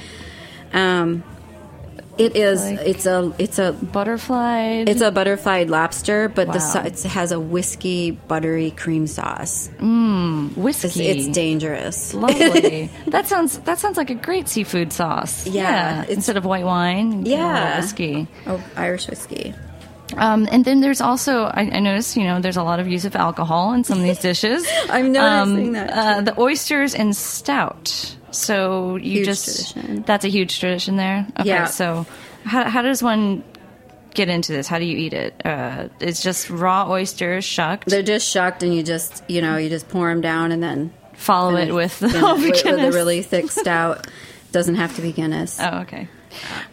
um, 0.74 1.24
it 2.20 2.36
is. 2.36 2.62
Like- 2.64 2.80
it's 2.86 3.06
a. 3.06 3.34
It's 3.40 3.58
a. 3.60 3.72
Butterfly. 3.72 4.84
It's 4.88 5.02
a 5.02 5.12
butterflied 5.12 5.70
lobster, 5.70 6.30
but 6.30 6.48
the 6.48 6.60
Wow. 6.60 6.74
so, 6.74 6.80
it 6.82 7.02
has 7.04 7.32
a 7.32 7.40
whiskey 7.40 8.12
buttery 8.12 8.72
cream 8.72 9.08
sauce. 9.08 9.70
Mmm, 9.80 10.56
whiskey. 10.58 11.08
It's, 11.08 11.26
it's 11.26 11.36
dangerous. 11.36 12.14
Lovely. 12.14 12.90
that 13.08 13.28
sounds 13.28 13.58
that 13.60 13.80
sounds 13.80 13.98
like 13.98 14.10
a 14.10 14.16
great 14.16 14.48
seafood 14.48 14.92
sauce. 14.94 15.48
Yeah, 15.48 16.02
it's- 16.04 16.16
instead 16.18 16.38
of 16.38 16.46
white 16.46 16.66
wine, 16.66 17.26
you 17.26 17.36
get 17.36 17.40
a 17.40 17.44
little 17.44 17.56
Yeah. 17.56 17.80
whiskey. 17.80 18.28
Oh, 18.48 18.62
Irish 18.76 19.08
whiskey. 19.08 19.54
Um, 20.18 20.48
and 20.52 20.66
then 20.66 20.80
there's 20.82 21.02
also 21.02 21.44
I, 21.46 21.70
I 21.72 21.80
noticed 21.80 22.18
you 22.18 22.24
know 22.24 22.42
there's 22.42 22.58
a 22.58 22.64
lot 22.64 22.80
of 22.80 22.88
use 22.88 23.06
of 23.06 23.16
alcohol 23.16 23.74
in 23.74 23.84
some 23.84 24.00
of 24.00 24.04
these 24.04 24.18
dishes. 24.20 24.68
I'm 24.90 25.12
noticing 25.12 25.74
that, 25.74 25.90
Uh, 25.94 26.22
the 26.22 26.40
oysters 26.40 26.96
and 26.96 27.16
stout. 27.16 28.16
So 28.32 28.96
you 28.98 29.14
Huge 29.20 29.26
just 29.26 29.74
tradition. 29.74 30.04
that's 30.04 30.26
a 30.26 30.30
huge 30.30 30.60
tradition 30.60 30.96
there. 30.96 31.26
Okay, 31.40 31.50
Yeah. 31.50 31.66
so 31.66 32.06
how 32.46 32.70
how 32.70 32.82
does 32.82 33.02
one 33.04 33.44
get 34.14 34.30
into 34.30 34.52
this? 34.52 34.68
How 34.68 34.80
do 34.80 34.86
you 34.86 34.98
eat 34.98 35.14
it? 35.14 35.42
Uh, 35.46 35.90
it's 36.00 36.22
just 36.24 36.50
raw 36.50 36.90
oysters 36.90 37.46
shucked. 37.46 37.88
They're 37.88 38.04
just 38.04 38.28
shucked, 38.30 38.64
and 38.64 38.74
you 38.76 38.84
just 38.84 39.24
you 39.28 39.42
know 39.42 39.58
you 39.58 39.70
just 39.70 39.90
pour 39.90 40.10
them 40.10 40.22
down, 40.22 40.52
and 40.52 40.62
then 40.64 40.92
follow 41.14 41.56
And 41.56 41.70
it 41.70 41.74
with 41.74 42.00
the 42.00 42.08
with, 42.08 42.64
with 42.66 42.80
a 42.80 42.92
really 42.92 43.22
thick 43.22 43.52
stout. 43.52 44.08
Doesn't 44.52 44.76
have 44.76 44.96
to 44.96 45.02
be 45.02 45.12
Guinness. 45.12 45.60
Oh, 45.62 45.80
okay. 45.82 46.08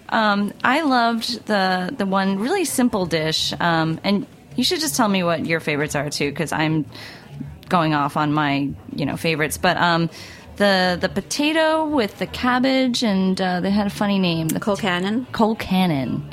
Um, 0.09 0.53
I 0.63 0.83
loved 0.83 1.47
the 1.47 1.93
the 1.97 2.07
one 2.07 2.39
really 2.39 2.65
simple 2.65 3.07
dish, 3.07 3.53
um, 3.59 4.01
and 4.05 4.27
you 4.55 4.65
should 4.65 4.81
just 4.81 4.97
tell 4.97 5.09
me 5.09 5.23
what 5.23 5.45
your 5.47 5.61
favorites 5.61 5.95
are 5.95 6.09
too, 6.11 6.31
because 6.31 6.53
I'm 6.53 6.87
going 7.69 7.95
off 7.95 8.17
on 8.17 8.33
my 8.33 8.71
you 8.95 9.05
know 9.07 9.17
favorites. 9.17 9.59
But 9.59 9.77
um, 9.77 10.09
the 10.57 10.99
the 11.01 11.09
potato 11.09 11.87
with 11.87 12.19
the 12.19 12.27
cabbage, 12.27 13.03
and 13.03 13.41
uh, 13.41 13.61
they 13.61 13.71
had 13.71 13.87
a 13.87 13.91
funny 13.91 14.19
name, 14.19 14.49
the 14.49 14.61
colcannon. 14.61 15.31
Cole 15.33 15.57
Cannon. 15.57 16.29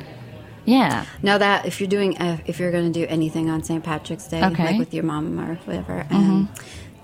Yeah. 0.66 1.04
Now 1.22 1.36
that 1.38 1.66
if 1.66 1.80
you're 1.80 1.88
doing 1.90 2.16
uh, 2.18 2.38
if 2.46 2.58
you're 2.58 2.72
going 2.72 2.90
to 2.92 2.98
do 3.00 3.06
anything 3.08 3.50
on 3.50 3.62
St. 3.62 3.84
Patrick's 3.84 4.26
Day, 4.28 4.42
Okay. 4.42 4.64
like 4.64 4.78
with 4.78 4.94
your 4.94 5.04
mom 5.04 5.38
or 5.38 5.56
whatever, 5.66 6.06
um, 6.10 6.48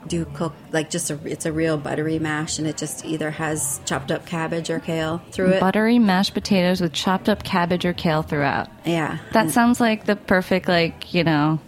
do 0.07 0.25
cook 0.33 0.55
like 0.73 0.89
just 0.89 1.11
a 1.11 1.19
it's 1.27 1.45
a 1.45 1.53
real 1.53 1.77
buttery 1.77 2.19
mash, 2.19 2.59
and 2.59 2.67
it 2.67 2.79
just 2.79 3.05
either 3.05 3.31
has 3.31 3.81
chopped 3.85 4.11
up 4.11 4.25
cabbage 4.25 4.71
or 4.71 4.81
kale 4.81 5.21
through 5.31 5.51
it. 5.51 5.61
Buttery 5.61 5.99
mashed 5.99 6.33
potatoes 6.33 6.81
with 6.81 6.95
chopped 6.95 7.29
up 7.29 7.43
cabbage 7.43 7.85
or 7.85 7.93
kale 7.93 8.23
throughout. 8.23 8.69
yeah, 8.87 9.19
That 9.33 9.51
sounds 9.51 9.79
like 9.79 10.07
the 10.07 10.17
perfect, 10.17 10.67
like 10.67 11.13
you 11.13 11.23
know. 11.25 11.59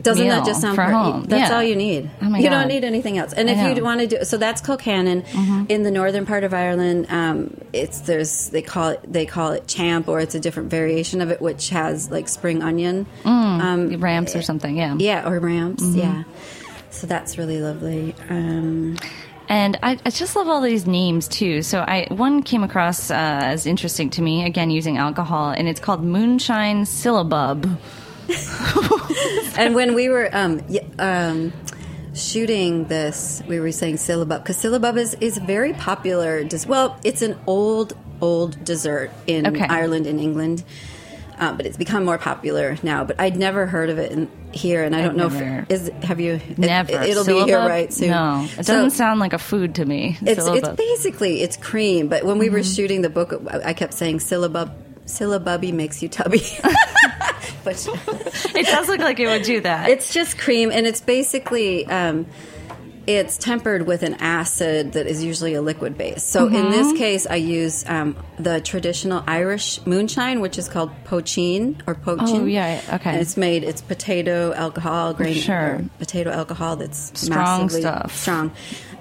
Doesn't 0.00 0.28
that 0.28 0.46
just 0.46 0.60
sound 0.60 0.76
for 0.76 0.82
home? 0.84 1.24
That's 1.24 1.50
Yeah. 1.50 1.56
all 1.56 1.62
you 1.62 1.74
need. 1.74 2.08
Oh 2.22 2.30
my 2.30 2.38
you 2.38 2.44
God. 2.44 2.50
don't 2.50 2.68
need 2.68 2.84
anything 2.84 3.18
else. 3.18 3.32
And 3.32 3.48
I 3.50 3.52
if 3.52 3.58
know. 3.58 3.64
Mm-hmm. 3.64 3.76
you 3.76 3.84
want 3.84 4.00
to 4.00 4.06
do 4.06 4.24
so, 4.24 4.36
that's 4.36 4.62
colcannon 4.62 5.24
in 5.68 5.82
the 5.82 5.90
northern 5.90 6.24
part 6.24 6.44
of 6.44 6.54
Ireland. 6.54 7.06
Um, 7.10 7.56
it's 7.72 8.02
there's 8.02 8.48
they 8.50 8.62
call 8.62 8.90
it 8.90 9.00
they 9.12 9.26
call 9.26 9.50
it 9.52 9.66
champ, 9.66 10.06
or 10.08 10.20
it's 10.20 10.36
a 10.36 10.40
different 10.40 10.70
variation 10.70 11.20
of 11.20 11.30
it, 11.32 11.42
which 11.42 11.70
has 11.70 12.10
like 12.10 12.28
spring 12.28 12.62
onion. 12.62 13.06
Um, 13.24 14.00
ramps 14.00 14.36
or 14.36 14.42
something, 14.42 14.76
yeah. 14.76 14.94
yeah, 14.98 15.28
or 15.28 15.38
ramps. 15.40 15.82
Mm-hmm. 15.82 15.98
Yeah. 15.98 16.22
So 16.90 17.06
that's 17.06 17.36
really 17.36 17.60
lovely. 17.60 18.14
Um, 18.30 18.96
And 19.50 19.78
I, 19.82 19.98
I 20.04 20.10
just 20.10 20.36
love 20.36 20.46
all 20.48 20.60
these 20.60 20.86
names 20.86 21.26
too. 21.26 21.62
So 21.62 21.80
I 21.80 22.06
one 22.10 22.42
came 22.42 22.62
across 22.62 23.10
uh, 23.10 23.14
as 23.14 23.66
interesting 23.66 24.10
to 24.10 24.22
me 24.22 24.44
again 24.44 24.70
using 24.70 24.96
alcohol, 24.98 25.50
and 25.50 25.66
it's 25.66 25.80
called 25.80 26.04
Moonshine 26.04 26.84
Syllabub. 26.84 27.78
and 29.58 29.74
when 29.74 29.94
we 29.94 30.08
were 30.08 30.28
um, 30.32 30.60
um, 30.98 31.52
shooting 32.14 32.84
this, 32.86 33.42
we 33.48 33.60
were 33.60 33.72
saying 33.72 33.96
syllabub 33.96 34.42
because 34.42 34.56
syllabub 34.56 34.96
is, 34.96 35.14
is 35.20 35.38
very 35.38 35.72
popular. 35.74 36.44
Des- 36.44 36.66
well, 36.68 36.98
it's 37.04 37.22
an 37.22 37.38
old, 37.46 37.94
old 38.20 38.62
dessert 38.64 39.10
in 39.26 39.46
Okay. 39.46 39.64
Ireland 39.66 40.06
and 40.06 40.20
England, 40.20 40.64
uh, 41.38 41.52
but 41.54 41.66
it's 41.66 41.76
become 41.76 42.04
more 42.04 42.18
popular 42.18 42.76
now. 42.82 43.04
But 43.04 43.20
I'd 43.20 43.36
never 43.36 43.66
heard 43.66 43.90
of 43.90 43.98
it 43.98 44.12
in, 44.12 44.30
here, 44.52 44.82
and 44.82 44.96
I 44.96 45.02
don't 45.02 45.16
know 45.16 45.28
never- 45.28 45.66
if 45.68 45.82
is 45.82 45.90
have 46.02 46.20
you 46.20 46.34
it- 46.34 46.58
Never. 46.58 46.90
It, 46.90 47.14
will 47.14 47.24
be 47.26 47.44
here 47.44 47.58
right 47.60 47.92
soon. 47.92 48.10
No, 48.10 48.44
it 48.58 48.64
So- 48.66 48.74
doesn't 48.74 48.92
sound 48.92 49.20
like 49.20 49.34
a 49.34 49.38
food 49.38 49.74
to 49.76 49.84
me. 49.84 50.16
it's 50.22 50.44
it's 50.46 50.68
basically 50.70 51.42
it's 51.42 51.56
cream, 51.56 52.08
but 52.08 52.24
when 52.24 52.38
we 52.38 52.46
Mm-hmm. 52.46 52.54
were 52.54 52.62
shooting 52.64 53.02
the 53.02 53.10
book, 53.10 53.34
I 53.50 53.70
I 53.70 53.72
kept 53.74 53.94
saying 53.94 54.18
syllabub. 54.20 54.70
Syllabubby 55.06 55.72
makes 55.72 56.02
you 56.02 56.08
tubby, 56.10 56.42
but 57.64 57.86
it 58.54 58.66
does 58.66 58.88
look 58.88 59.00
like 59.00 59.18
it 59.20 59.26
would 59.26 59.42
do 59.42 59.60
that. 59.60 59.88
It's 59.90 60.12
just 60.12 60.38
cream, 60.38 60.70
and 60.72 60.86
it's 60.86 61.00
basically 61.00 61.86
um, 61.86 62.26
it's 63.06 63.38
tempered 63.38 63.86
with 63.86 64.02
an 64.02 64.14
acid 64.20 64.92
that 64.92 65.06
is 65.06 65.24
usually 65.24 65.54
a 65.54 65.62
liquid 65.62 65.96
base. 65.96 66.22
So 66.22 66.46
in 66.46 66.52
Mm-hmm. 66.52 66.70
this 66.70 66.92
case, 66.98 67.26
I 67.26 67.36
use 67.36 67.84
um, 67.88 68.16
the 68.38 68.60
traditional 68.60 69.24
Irish 69.26 69.80
moonshine, 69.86 70.40
which 70.40 70.58
is 70.58 70.68
called 70.68 70.90
poitín 71.04 71.80
or 71.86 71.94
poaching. 71.94 72.42
Oh, 72.42 72.44
yeah, 72.44 72.82
okay. 72.94 73.12
And 73.12 73.20
it's 73.20 73.36
made 73.38 73.64
it's 73.64 73.80
potato 73.80 74.52
alcohol, 74.52 75.14
grain 75.14 75.34
Sure. 75.34 75.80
potato 75.98 76.30
alcohol 76.30 76.76
that's 76.76 77.18
Strong 77.18 77.62
massively 77.62 77.80
stuff. 77.80 78.14
strong. 78.14 78.52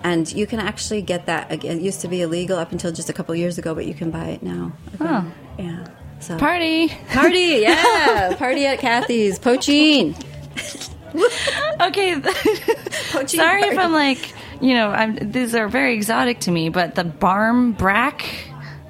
And 0.03 0.31
you 0.31 0.47
can 0.47 0.59
actually 0.61 1.01
get 1.01 1.25
that. 1.25 1.51
Again, 1.51 1.79
it 1.79 1.81
used 1.83 2.01
to 2.01 2.07
be 2.07 2.21
illegal 2.21 2.57
up 2.59 2.71
until 2.71 2.93
just 2.93 3.09
a 3.09 3.13
couple 3.13 3.35
years 3.35 3.57
ago, 3.57 3.75
but 3.75 3.85
you 3.87 3.93
can 3.95 4.09
buy 4.11 4.27
it 4.27 4.43
now. 4.43 4.71
Oh. 5.01 5.29
Yeah. 5.59 5.87
So 6.19 6.37
Party. 6.37 6.89
party, 7.09 7.37
yeah, 7.61 8.35
party 8.37 8.65
at 8.65 8.79
Cathy's 8.79 9.39
Poaching! 9.39 10.15
Okay. 11.81 12.19
Poaching 13.11 13.39
Sorry 13.39 13.61
if. 13.63 13.77
I'm 13.77 13.91
like, 13.91 14.33
you 14.61 14.73
know, 14.73 14.89
I'm, 14.89 15.15
these 15.31 15.55
are 15.55 15.67
very 15.67 15.93
exotic 15.95 16.41
to 16.41 16.51
me, 16.51 16.69
but 16.69 16.95
the 16.95 17.03
barm 17.03 17.71
brack 17.71 18.25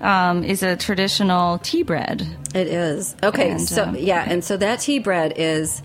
um, 0.02 0.44
is 0.44 0.64
a 0.64 0.76
traditional 0.76 1.60
tea 1.60 1.84
bread. 1.84 2.28
It 2.54 2.68
is 2.68 3.16
okay. 3.24 3.52
And, 3.52 3.62
so 3.62 3.84
um, 3.86 3.96
yeah, 3.98 4.26
and 4.28 4.44
so 4.44 4.58
that 4.58 4.80
tea 4.82 5.00
bread 5.00 5.34
is 5.38 5.82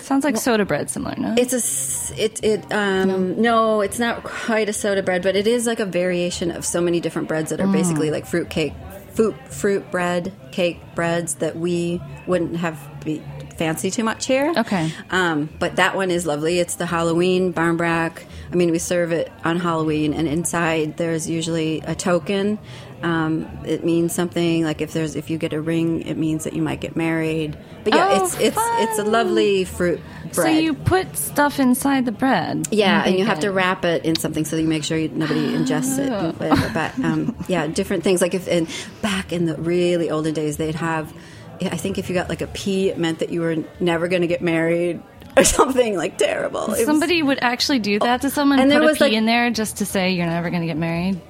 Sounds 0.00 0.24
like 0.24 0.36
soda 0.36 0.64
bread, 0.64 0.90
similar, 0.90 1.14
no? 1.16 1.34
it's 1.38 2.10
a 2.10 2.22
it 2.22 2.44
it 2.44 2.72
um 2.72 3.40
no. 3.40 3.80
it's 3.80 3.98
not 4.00 4.22
quite 4.24 4.68
a 4.68 4.72
soda 4.72 5.02
bread, 5.02 5.22
but 5.22 5.36
it 5.36 5.46
is 5.46 5.66
like 5.66 5.80
a 5.80 5.86
variation 5.86 6.50
of 6.50 6.64
so 6.66 6.80
many 6.80 7.00
different 7.00 7.28
breads 7.28 7.50
that 7.50 7.60
are 7.60 7.66
Mm. 7.66 7.72
basically 7.72 8.10
like 8.10 8.26
fruit 8.26 8.50
cake, 8.50 8.74
fruit 9.14 9.36
fruit 9.48 9.90
bread, 9.90 10.32
cake 10.50 10.80
breads 10.94 11.36
that 11.36 11.56
we 11.56 12.00
wouldn't 12.26 12.56
have 12.56 12.78
be 13.04 13.22
fancy 13.56 13.90
too 13.90 14.04
much 14.04 14.26
here. 14.26 14.52
Okay. 14.56 14.92
Um, 15.10 15.48
but 15.58 15.76
that 15.76 15.94
one 15.94 16.10
is 16.10 16.26
lovely. 16.26 16.58
It's 16.58 16.76
the 16.76 16.86
Halloween 16.86 17.52
barmbrack. 17.52 18.24
I 18.50 18.54
mean, 18.54 18.70
we 18.70 18.78
serve 18.78 19.12
it 19.12 19.30
on 19.44 19.58
Halloween, 19.58 20.14
and 20.14 20.26
inside 20.26 20.96
there's 20.96 21.28
usually 21.28 21.80
a 21.80 21.94
token. 21.94 22.58
Um, 23.02 23.48
it 23.64 23.84
means 23.84 24.14
something 24.14 24.64
like 24.64 24.80
if 24.80 24.92
there's 24.92 25.16
if 25.16 25.28
you 25.30 25.38
get 25.38 25.52
a 25.52 25.60
ring, 25.60 26.02
it 26.02 26.16
means 26.16 26.44
that 26.44 26.52
you 26.52 26.62
might 26.62 26.80
get 26.80 26.96
married. 26.96 27.56
But 27.84 27.94
yeah, 27.94 28.08
Oh, 28.12 28.24
it's 28.24 28.38
it's 28.38 28.56
it's 28.58 28.98
a 28.98 29.04
lovely 29.04 29.64
fruit 29.64 30.00
bread. 30.32 30.32
so 30.34 30.46
you 30.48 30.74
put 30.74 31.16
stuff 31.16 31.58
inside 31.58 32.04
the 32.06 32.12
bread. 32.12 32.68
yeah, 32.70 33.02
and 33.04 33.12
you 33.14 33.18
bake 33.20 33.26
have 33.26 33.38
it. 33.38 33.42
to 33.42 33.50
wrap 33.52 33.84
it 33.84 34.04
in 34.04 34.14
something 34.16 34.44
so 34.44 34.56
that 34.56 34.62
you 34.62 34.68
make 34.68 34.84
sure 34.84 34.96
you, 34.96 35.08
nobody 35.08 35.40
ingests 35.52 35.98
it. 35.98 36.10
and 36.12 36.38
whatever. 36.38 36.70
But 36.72 36.98
um, 37.04 37.36
yeah, 37.48 37.66
different 37.66 38.04
things. 38.04 38.20
Like 38.22 38.34
if 38.34 38.46
in, 38.48 38.68
back 39.02 39.32
in 39.32 39.46
the 39.46 39.56
really 39.56 40.10
olden 40.10 40.32
days, 40.34 40.56
they'd 40.56 40.74
have. 40.76 41.12
I 41.60 41.76
think 41.76 41.98
if 41.98 42.08
you 42.08 42.14
got 42.14 42.28
like 42.28 42.40
a 42.40 42.48
pea, 42.48 42.88
it 42.90 42.98
meant 42.98 43.20
that 43.20 43.30
you 43.30 43.40
were 43.40 43.56
never 43.78 44.08
going 44.08 44.22
to 44.22 44.28
get 44.28 44.42
married 44.42 45.00
or 45.36 45.44
something 45.44 45.96
like 45.96 46.18
terrible. 46.18 46.64
It 46.64 46.70
was- 46.70 46.84
Somebody 46.86 47.22
would 47.22 47.38
actually 47.40 47.78
do 47.78 47.98
that 48.00 48.22
to 48.22 48.30
someone 48.30 48.58
And 48.58 48.64
and 48.64 48.70
there 48.72 48.80
put 48.80 48.84
a 48.84 48.88
was, 48.88 48.98
pea 48.98 49.04
like- 49.04 49.12
in 49.12 49.26
there 49.26 49.48
just 49.50 49.76
to 49.78 49.86
say 49.86 50.12
you're 50.12 50.26
never 50.26 50.50
going 50.50 50.62
to 50.62 50.66
get 50.66 50.76
married. 50.76 51.20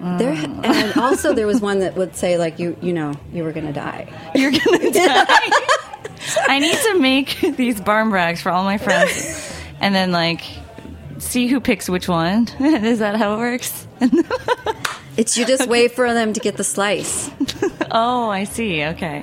There, 0.00 0.32
and 0.32 0.96
also 0.98 1.34
there 1.34 1.46
was 1.46 1.60
one 1.60 1.80
that 1.80 1.94
would 1.94 2.16
say 2.16 2.38
like 2.38 2.58
you, 2.58 2.76
you 2.80 2.92
know, 2.92 3.14
you 3.32 3.44
were 3.44 3.52
to 3.52 3.72
die. 3.72 4.08
You're 4.34 4.50
to 4.50 4.90
die. 4.92 5.26
I 6.48 6.58
need 6.58 6.76
to 6.76 6.98
make 6.98 7.56
these 7.56 7.80
barm 7.80 8.10
bracks 8.10 8.40
for 8.40 8.50
all 8.50 8.64
my 8.64 8.78
friends 8.78 9.52
and 9.80 9.94
then 9.94 10.10
like 10.12 10.42
see 11.18 11.48
who 11.48 11.60
picks 11.60 11.88
which 11.88 12.08
one. 12.08 12.48
Is 12.60 13.00
that 13.00 13.16
how 13.16 13.34
it 13.34 13.38
works? 13.38 13.86
It's 15.16 15.36
you 15.36 15.44
just 15.44 15.68
wait 15.68 15.92
for 15.92 16.14
them 16.14 16.32
to 16.32 16.40
get 16.40 16.56
the 16.56 16.64
slice. 16.64 17.30
oh, 17.90 18.30
I 18.30 18.44
see. 18.44 18.82
Okay. 18.84 19.22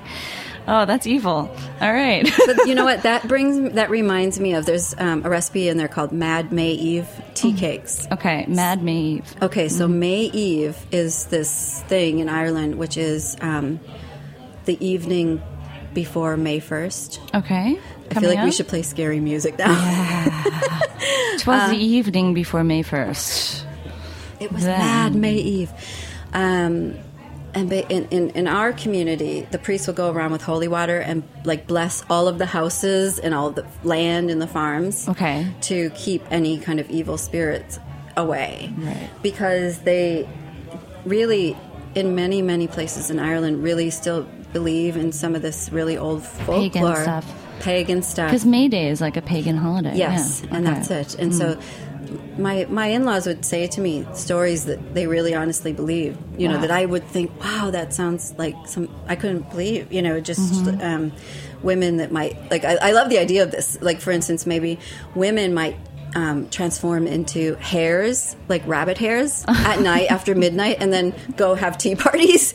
Oh, 0.68 0.86
that's 0.86 1.08
evil. 1.08 1.50
All 1.82 1.94
right. 1.94 2.28
But 2.48 2.66
you 2.66 2.76
know 2.76 2.86
what? 2.86 3.04
That 3.04 3.28
brings 3.28 3.74
that 3.76 3.90
reminds 3.90 4.40
me 4.40 4.54
of 4.54 4.66
there's 4.66 4.96
um, 4.98 5.26
a 5.26 5.30
recipe 5.30 5.68
in 5.68 5.78
there 5.78 5.88
called 5.90 6.12
Mad 6.12 6.52
May 6.52 6.72
Eve 6.72 7.08
tea 7.34 7.54
cakes. 7.54 8.08
okay, 8.12 8.46
Mad 8.48 8.82
May 8.82 8.98
Eve. 8.98 9.36
Okay, 9.42 9.68
so 9.68 9.88
May 9.88 10.22
Eve 10.34 10.78
is 10.92 11.26
this 11.26 11.82
thing 11.84 12.20
in 12.20 12.30
Ireland, 12.30 12.76
which 12.76 12.96
is 12.98 13.36
um, 13.42 13.80
the 14.66 14.84
evening 14.86 15.42
before 15.94 16.38
May 16.38 16.60
first. 16.60 17.20
Okay. 17.34 17.80
I 18.12 18.20
feel 18.20 18.30
like 18.30 18.44
we 18.46 18.52
should 18.52 18.68
play 18.70 18.84
scary 18.84 19.20
music 19.20 19.58
now. 19.60 19.74
It 21.34 21.46
was 21.48 21.70
the 21.70 21.78
evening 21.78 22.34
before 22.34 22.64
May 22.64 22.82
1st. 22.84 23.64
It 24.40 24.52
was 24.52 24.64
Then. 24.64 24.80
Mad 24.80 25.16
May 25.16 25.36
Eve. 25.36 25.72
Um, 26.34 26.96
and 27.54 27.70
ba- 27.70 27.88
in, 27.90 28.06
in, 28.10 28.30
in 28.32 28.48
our 28.48 28.74
community, 28.74 29.48
the 29.52 29.58
priest 29.60 29.88
will 29.88 29.94
go 29.94 30.12
around 30.12 30.32
with 30.32 30.42
holy 30.42 30.68
water 30.68 31.00
and 31.00 31.24
like 31.44 31.68
bless 31.68 32.04
all 32.10 32.28
of 32.28 32.38
the 32.38 32.46
houses 32.46 33.20
and 33.20 33.34
all 33.34 33.52
the 33.52 33.66
land 33.84 34.30
and 34.30 34.42
the 34.42 34.48
farms. 34.48 35.08
Okay. 35.10 35.48
To 35.62 35.90
keep 35.92 36.24
any 36.32 36.60
kind 36.60 36.80
of 36.80 36.90
evil 36.90 37.18
spirits 37.18 37.80
away. 38.16 38.74
Right. 38.78 39.10
Because 39.22 39.80
they 39.80 40.28
really, 41.06 41.56
in 41.96 42.16
many, 42.16 42.42
many 42.42 42.68
places 42.68 43.10
in 43.10 43.20
Ireland, 43.20 43.64
really 43.64 43.90
still 43.90 44.24
believe 44.54 44.96
in 44.98 45.12
some 45.12 45.36
of 45.36 45.42
this 45.42 45.70
really 45.72 45.98
old 45.98 46.24
folklore. 46.24 46.70
Pagan 46.72 46.96
stuff. 47.04 47.44
Pagan 47.60 48.02
stuff. 48.04 48.30
Because 48.30 48.46
May 48.46 48.68
Day 48.68 48.90
is 48.90 49.02
like 49.02 49.18
a 49.18 49.22
pagan 49.22 49.58
holiday. 49.58 49.96
Yes, 49.96 50.42
yeah. 50.44 50.56
and 50.56 50.68
Okay. 50.68 50.76
that's 50.76 50.92
it. 50.92 51.16
And 51.20 51.34
so 51.34 51.56
hmm. 51.56 51.87
My 52.38 52.66
my 52.70 52.88
in-laws 52.88 53.28
would 53.28 53.46
say 53.46 53.68
to 53.68 53.82
me 53.82 54.06
stories 54.14 54.66
that 54.66 54.94
they 54.94 55.08
really 55.08 55.34
honestly 55.34 55.74
believe, 55.74 56.18
you 56.38 56.48
know, 56.48 56.60
that 56.60 56.72
I 56.72 56.86
would 56.86 57.06
think, 57.06 57.32
"Wow, 57.44 57.72
that 57.72 57.94
sounds 57.94 58.34
like 58.38 58.56
some 58.66 58.90
I 59.08 59.16
couldn't 59.16 59.50
believe," 59.50 59.92
you 59.92 60.02
know, 60.02 60.20
just 60.20 60.68
um, 60.82 61.12
women 61.62 61.98
that 61.98 62.12
might 62.12 62.50
like 62.52 62.66
I, 62.66 62.76
I 62.76 62.92
love 62.92 63.10
the 63.10 63.18
idea 63.18 63.44
of 63.44 63.52
this. 63.52 63.78
Like 63.82 64.02
for 64.02 64.12
instance, 64.12 64.46
maybe 64.46 64.80
women 65.16 65.54
might 65.54 65.78
um, 66.16 66.50
transform 66.50 67.06
into 67.06 67.56
hares, 67.56 68.36
like 68.48 68.66
rabbit 68.68 68.98
hares 68.98 69.46
at 69.48 69.82
night 69.82 70.10
after 70.10 70.34
midnight, 70.36 70.78
and 70.80 70.92
then 70.92 71.14
go 71.36 71.56
have 71.56 71.78
tea 71.78 71.96
parties, 72.08 72.54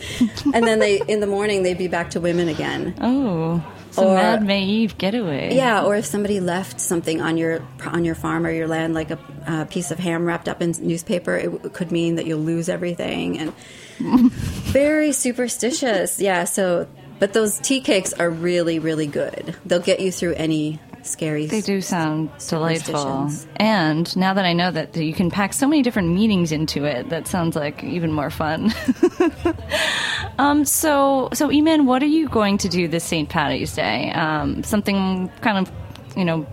and 0.52 0.66
then 0.66 0.78
they 0.78 1.00
in 1.06 1.20
the 1.20 1.26
morning 1.26 1.62
they'd 1.62 1.78
be 1.78 1.88
back 1.88 2.10
to 2.10 2.20
women 2.20 2.48
again. 2.48 2.94
Oh. 3.00 3.64
A 3.98 4.04
Mad 4.04 4.44
May 4.44 4.62
Eve 4.64 4.96
getaway. 4.98 5.54
Yeah, 5.54 5.84
or 5.84 5.96
if 5.96 6.06
somebody 6.06 6.40
left 6.40 6.80
something 6.80 7.20
on 7.20 7.36
your 7.36 7.62
on 7.86 8.04
your 8.04 8.14
farm 8.14 8.46
or 8.46 8.50
your 8.50 8.68
land, 8.68 8.94
like 8.94 9.10
a, 9.10 9.18
a 9.46 9.66
piece 9.66 9.90
of 9.90 9.98
ham 9.98 10.24
wrapped 10.24 10.48
up 10.48 10.62
in 10.62 10.74
newspaper, 10.80 11.36
it, 11.36 11.50
w- 11.52 11.70
could 11.70 11.92
mean 11.92 12.16
that 12.16 12.26
you'll 12.26 12.40
lose 12.40 12.68
everything, 12.68 13.38
and 13.38 13.52
very 14.00 15.12
superstitious. 15.12 16.20
Yeah. 16.20 16.44
So, 16.44 16.88
but 17.18 17.32
those 17.32 17.58
tea 17.58 17.80
cakes 17.80 18.12
are 18.12 18.30
really, 18.30 18.78
really 18.78 19.06
good. 19.06 19.56
They'll 19.66 19.80
get 19.80 20.00
you 20.00 20.10
through 20.10 20.34
any 20.34 20.80
scary. 21.04 21.46
They 21.46 21.60
do 21.60 21.80
sound 21.80 22.30
delightful. 22.48 23.30
And 23.56 24.16
now 24.16 24.34
that 24.34 24.44
I 24.44 24.52
know 24.52 24.70
that 24.70 24.96
you 24.96 25.12
can 25.12 25.30
pack 25.30 25.52
so 25.52 25.66
many 25.66 25.82
different 25.82 26.08
meanings 26.10 26.52
into 26.52 26.84
it, 26.84 27.08
that 27.10 27.26
sounds 27.26 27.56
like 27.56 27.82
even 27.84 28.12
more 28.12 28.30
fun. 28.30 28.72
um, 30.38 30.64
so, 30.64 31.28
so 31.32 31.48
Imen, 31.48 31.84
what 31.84 32.02
are 32.02 32.06
you 32.06 32.28
going 32.28 32.58
to 32.58 32.68
do 32.68 32.88
this 32.88 33.04
St. 33.04 33.28
Paddy's 33.28 33.74
Day? 33.74 34.10
Um, 34.12 34.62
something 34.64 35.28
kind 35.40 35.58
of, 35.66 35.72
you 36.16 36.24
know, 36.24 36.46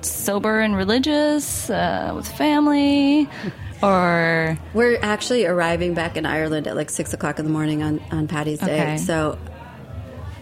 sober 0.00 0.60
and 0.60 0.74
religious 0.76 1.70
uh, 1.70 2.12
with 2.14 2.26
family, 2.28 3.28
or 3.82 4.58
We're 4.74 4.98
actually 5.02 5.44
arriving 5.46 5.94
back 5.94 6.16
in 6.16 6.26
Ireland 6.26 6.66
at 6.66 6.76
like 6.76 6.90
six 6.90 7.12
o'clock 7.12 7.38
in 7.38 7.44
the 7.44 7.50
morning 7.52 7.82
on 7.82 8.00
on 8.10 8.28
Paddy's 8.28 8.58
Day, 8.60 8.80
Okay. 8.80 8.96
so 8.98 9.38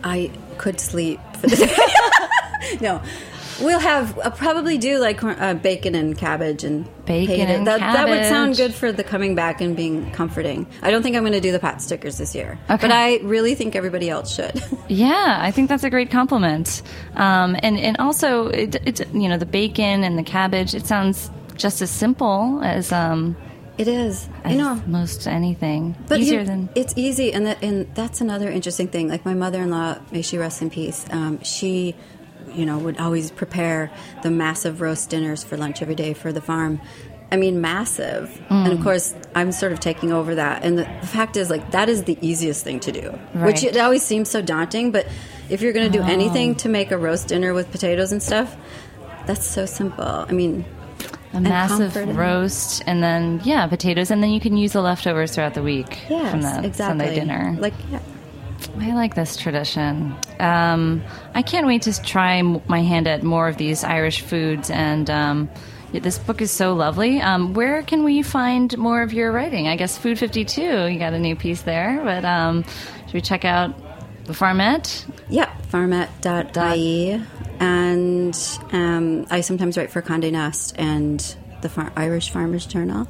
I 0.03 0.31
could 0.59 0.81
sleep 0.81 1.21
for 1.39 1.47
the 1.49 1.57
day. 2.69 2.79
no. 2.81 3.03
We'll 3.61 3.79
have 3.79 4.19
I'll 4.21 4.31
probably 4.31 4.79
do 4.79 4.99
like 4.99 5.23
uh, 5.23 5.55
bacon 5.55 5.95
and 5.95 6.17
cabbage 6.17 6.65
and 6.65 6.89
Bacon 7.05 7.49
and 7.49 7.67
that, 7.67 7.81
that 7.81 8.09
would 8.09 8.25
sound 8.27 8.57
good 8.57 8.73
for 8.73 8.93
the 8.93 9.03
coming 9.03 9.35
back 9.35 9.61
and 9.61 9.77
being 9.77 10.11
comforting. 10.13 10.67
I 10.81 10.91
don't 10.93 11.03
think 11.03 11.17
I'm 11.17 11.23
going 11.23 11.33
to 11.33 11.41
do 11.41 11.51
the 11.51 11.59
pot 11.59 11.83
stickers 11.83 12.19
this 12.19 12.35
year, 12.37 12.57
Okay. 12.71 12.77
but 12.81 12.93
I 12.93 13.17
really 13.19 13.55
think 13.57 13.75
everybody 13.75 14.09
else 14.09 14.35
should. 14.35 14.63
Yeah, 14.89 15.39
I 15.41 15.51
think 15.53 15.69
that's 15.69 15.85
a 15.85 15.91
great 15.91 16.11
compliment. 16.11 16.83
Um, 17.15 17.57
and 17.63 17.79
and 17.79 17.97
also, 17.99 18.49
it, 18.49 18.75
it's 18.85 19.01
you 19.13 19.29
know 19.29 19.39
the 19.39 19.47
bacon 19.47 20.03
and 20.05 20.19
the 20.19 20.23
cabbage. 20.25 20.75
It 20.75 20.85
sounds 20.87 21.31
just 21.57 21.81
as 21.83 21.91
simple 21.93 22.61
as 22.65 22.91
um, 22.91 23.37
it 23.79 23.87
is, 23.87 24.29
you 24.49 24.57
know. 24.57 24.83
most 24.87 25.27
anything. 25.29 25.95
But 26.09 26.19
Easier 26.21 26.41
you- 26.41 26.47
than 26.47 26.69
it's 26.75 26.93
easy, 26.97 27.33
and 27.33 27.47
that, 27.47 27.63
and 27.63 27.87
that's 27.95 28.21
another 28.21 28.51
interesting 28.51 28.89
thing. 28.89 29.09
Like 29.09 29.25
my 29.25 29.35
mother-in-law, 29.35 29.99
may 30.11 30.23
she 30.23 30.39
rest 30.39 30.61
in 30.61 30.71
peace. 30.71 31.07
Um, 31.11 31.41
she, 31.45 31.95
you 32.55 32.65
know, 32.67 32.79
would 32.79 32.99
always 32.99 33.31
prepare 33.31 33.91
the 34.23 34.31
massive 34.31 34.81
roast 34.81 35.11
dinners 35.11 35.43
for 35.45 35.57
lunch 35.57 35.83
every 35.83 35.95
day 35.95 36.13
for 36.15 36.33
the 36.33 36.41
farm. 36.41 36.81
I 37.33 37.37
mean, 37.37 37.61
massive. 37.61 38.41
And 38.51 38.73
Mm. 38.73 38.79
of 38.79 38.83
course, 38.83 39.15
I'm 39.37 39.53
sort 39.53 39.71
of 39.73 39.79
taking 39.79 40.11
over 40.13 40.35
that. 40.35 40.65
And 40.65 40.77
the, 40.79 40.83
the 41.01 41.07
fact 41.07 41.37
is, 41.37 41.49
like, 41.49 41.71
that 41.71 41.89
is 41.89 42.03
the 42.05 42.19
easiest 42.21 42.65
thing 42.65 42.81
to 42.81 42.91
do, 42.93 43.17
Right. 43.35 43.47
which 43.47 43.63
it 43.63 43.77
always 43.77 44.03
seems 44.03 44.29
so 44.29 44.43
daunting. 44.43 44.91
But 44.91 45.07
if 45.49 45.63
you're 45.63 45.73
going 45.73 45.91
to 45.91 45.97
do 45.99 46.03
Oh. 46.03 46.09
anything 46.09 46.57
to 46.57 46.69
make 46.69 46.91
a 46.91 46.99
roast 46.99 47.29
dinner 47.29 47.55
with 47.55 47.71
potatoes 47.71 48.11
and 48.11 48.21
stuff, 48.21 48.57
that's 49.27 49.47
so 49.47 49.65
simple. 49.65 50.05
I 50.05 50.33
mean, 50.33 50.65
a 51.33 51.41
massive 51.41 51.93
comforting. 51.95 52.17
roast, 52.17 52.83
and 52.89 53.01
then 53.01 53.41
yeah, 53.45 53.65
potatoes, 53.69 54.11
and 54.11 54.21
then 54.21 54.31
you 54.31 54.41
can 54.41 54.57
use 54.57 54.73
the 54.73 54.83
leftovers 54.83 55.33
throughout 55.33 55.55
the 55.55 55.63
week 55.63 55.99
yes, 56.09 56.31
from 56.33 56.41
the 56.43 56.49
exactly. 56.65 56.73
Sunday 56.73 57.15
dinner. 57.15 57.57
Like, 57.61 57.75
yeah. 57.93 58.01
I 58.79 58.95
like 58.95 59.15
this 59.15 59.37
tradition. 59.37 60.15
Um, 60.39 61.03
I 61.35 61.43
can't 61.43 61.67
wait 61.67 61.83
to 61.83 62.03
try 62.03 62.43
my 62.43 62.83
hand 62.83 63.07
at 63.07 63.23
more 63.23 63.49
of 63.49 63.57
these 63.57 63.85
Irish 63.85 64.23
foods. 64.23 64.71
And 64.71 65.09
um, 65.11 65.51
this 65.93 66.19
book 66.19 66.41
is 66.41 66.51
so 66.51 66.75
lovely. 66.75 67.21
Um, 67.21 67.55
where 67.55 67.83
can 67.83 68.05
we 68.05 68.23
find 68.23 68.77
more 68.79 69.03
of 69.03 69.13
your 69.13 69.33
writing? 69.33 69.69
I 69.69 69.77
guess 69.77 69.99
Food 69.99 70.19
52, 70.19 70.87
you 70.87 70.99
got 70.99 71.13
a 71.13 71.19
new 71.19 71.37
piece 71.37 71.63
there. 71.63 72.01
But 72.03 72.25
um, 72.25 72.65
should 73.07 73.15
we 73.15 73.21
check 73.21 73.45
out 73.45 73.75
The 74.25 74.33
Farmette? 74.33 75.11
Yeah, 75.29 75.53
farmette.ie. 75.71 77.23
And 77.61 78.59
um, 78.73 79.27
I 79.31 79.43
sometimes 79.43 79.77
write 79.77 79.91
for 79.91 80.01
Condé 80.01 80.33
Nast 80.33 80.75
and 80.79 81.37
the 81.63 81.69
Far- 81.69 81.93
Irish 81.97 82.31
Farmers 82.31 82.67
Journal. 82.67 83.07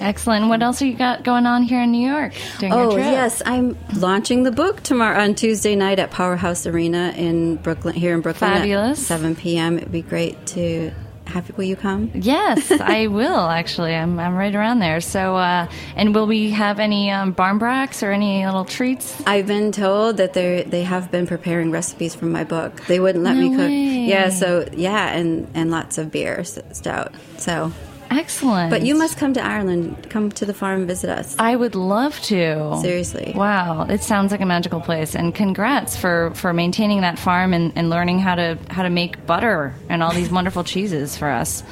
Excellent. 0.00 0.48
What 0.48 0.62
else 0.62 0.78
have 0.78 0.88
you 0.88 0.94
got 0.94 1.24
going 1.24 1.44
on 1.46 1.64
here 1.64 1.80
in 1.82 1.90
New 1.90 2.08
York 2.08 2.32
during 2.60 2.72
your 2.72 2.84
Oh, 2.84 2.92
trip? 2.92 3.04
yes, 3.04 3.42
I'm 3.44 3.76
launching 3.96 4.44
the 4.44 4.52
book 4.52 4.82
tomorrow 4.84 5.20
on 5.20 5.34
Tuesday 5.34 5.74
night 5.74 5.98
at 5.98 6.10
Powerhouse 6.12 6.66
Arena 6.66 7.12
in 7.16 7.56
Brooklyn, 7.56 7.94
here 7.96 8.14
in 8.14 8.20
Brooklyn. 8.20 8.52
Fabulous. 8.52 9.00
At 9.10 9.18
7 9.18 9.34
p.m. 9.34 9.76
It'd 9.78 9.90
be 9.90 10.02
great 10.02 10.46
to 10.48 10.92
have. 11.26 11.50
Will 11.58 11.64
you 11.64 11.74
come? 11.74 12.12
Yes, 12.14 12.70
I 12.80 13.08
will 13.08 13.48
actually. 13.48 13.92
I'm, 13.92 14.20
I'm 14.20 14.36
right 14.36 14.54
around 14.54 14.78
there. 14.78 15.00
So, 15.00 15.34
uh, 15.36 15.66
and 15.96 16.14
will 16.14 16.28
we 16.28 16.50
have 16.50 16.78
any 16.78 17.10
um, 17.10 17.32
barm 17.32 17.58
bracks 17.58 18.02
or 18.04 18.12
any 18.12 18.46
little 18.46 18.64
treats? 18.64 19.20
I've 19.26 19.48
been 19.48 19.72
told 19.72 20.18
that 20.18 20.32
they 20.32 20.62
they 20.62 20.84
have 20.84 21.10
been 21.10 21.26
preparing 21.26 21.72
recipes 21.72 22.14
from 22.14 22.30
my 22.30 22.44
book. 22.44 22.86
They 22.86 23.00
wouldn't 23.00 23.24
let 23.24 23.34
No 23.34 23.40
me 23.42 23.50
cook. 23.50 23.58
way. 23.58 24.06
Yeah, 24.06 24.28
so 24.30 24.68
yeah, 24.72 25.08
and 25.12 25.48
and 25.54 25.72
lots 25.72 25.98
of 25.98 26.12
beer, 26.12 26.44
stout. 26.44 27.12
So, 27.36 27.72
Excellent. 28.10 28.70
but 28.70 28.82
you 28.82 28.96
must 28.96 29.18
come 29.18 29.34
to 29.34 29.44
Ireland. 29.44 30.08
Come 30.10 30.30
to 30.32 30.46
the 30.46 30.54
farm, 30.54 30.86
visit 30.86 31.10
us. 31.10 31.36
I 31.38 31.54
would 31.56 31.74
love 31.74 32.18
to. 32.22 32.78
Seriously. 32.80 33.32
Wow, 33.36 33.86
it 33.88 34.02
sounds 34.02 34.32
like 34.32 34.40
a 34.40 34.46
magical 34.46 34.80
place. 34.80 35.14
And 35.14 35.34
congrats 35.34 35.96
for, 35.96 36.32
for 36.34 36.52
maintaining 36.52 37.02
that 37.02 37.18
farm 37.18 37.52
and, 37.52 37.72
and 37.76 37.90
learning 37.90 38.18
how 38.20 38.34
to 38.36 38.58
how 38.70 38.82
to 38.82 38.90
make 38.90 39.26
butter 39.26 39.74
and 39.88 40.02
all 40.02 40.12
these 40.12 40.30
wonderful 40.30 40.64
cheeses 40.72 41.16
for 41.16 41.28
us. 41.28 41.62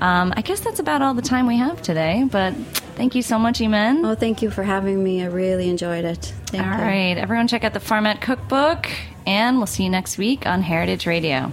Um, 0.00 0.34
I 0.36 0.42
guess 0.42 0.60
that's 0.60 0.80
about 0.80 1.02
all 1.02 1.14
the 1.14 1.22
time 1.22 1.46
we 1.46 1.56
have 1.58 1.80
today. 1.80 2.26
But 2.30 2.54
thank 2.96 3.14
you 3.14 3.22
so 3.22 3.38
much, 3.38 3.60
Imen. 3.60 4.04
Oh, 4.04 4.14
thank 4.14 4.42
you 4.42 4.50
for 4.50 4.62
having 4.62 5.02
me. 5.02 5.22
I 5.22 5.26
really 5.26 5.68
enjoyed 5.68 6.04
it. 6.04 6.32
Thank 6.46 6.66
all 6.66 6.72
you. 6.72 6.84
right, 6.84 7.16
everyone, 7.16 7.48
check 7.48 7.64
out 7.64 7.72
the 7.72 7.78
Farmette 7.80 8.20
Cookbook, 8.20 8.90
and 9.26 9.58
we'll 9.58 9.66
see 9.66 9.84
you 9.84 9.90
next 9.90 10.18
week 10.18 10.46
on 10.46 10.62
Heritage 10.62 11.06
Radio. 11.06 11.52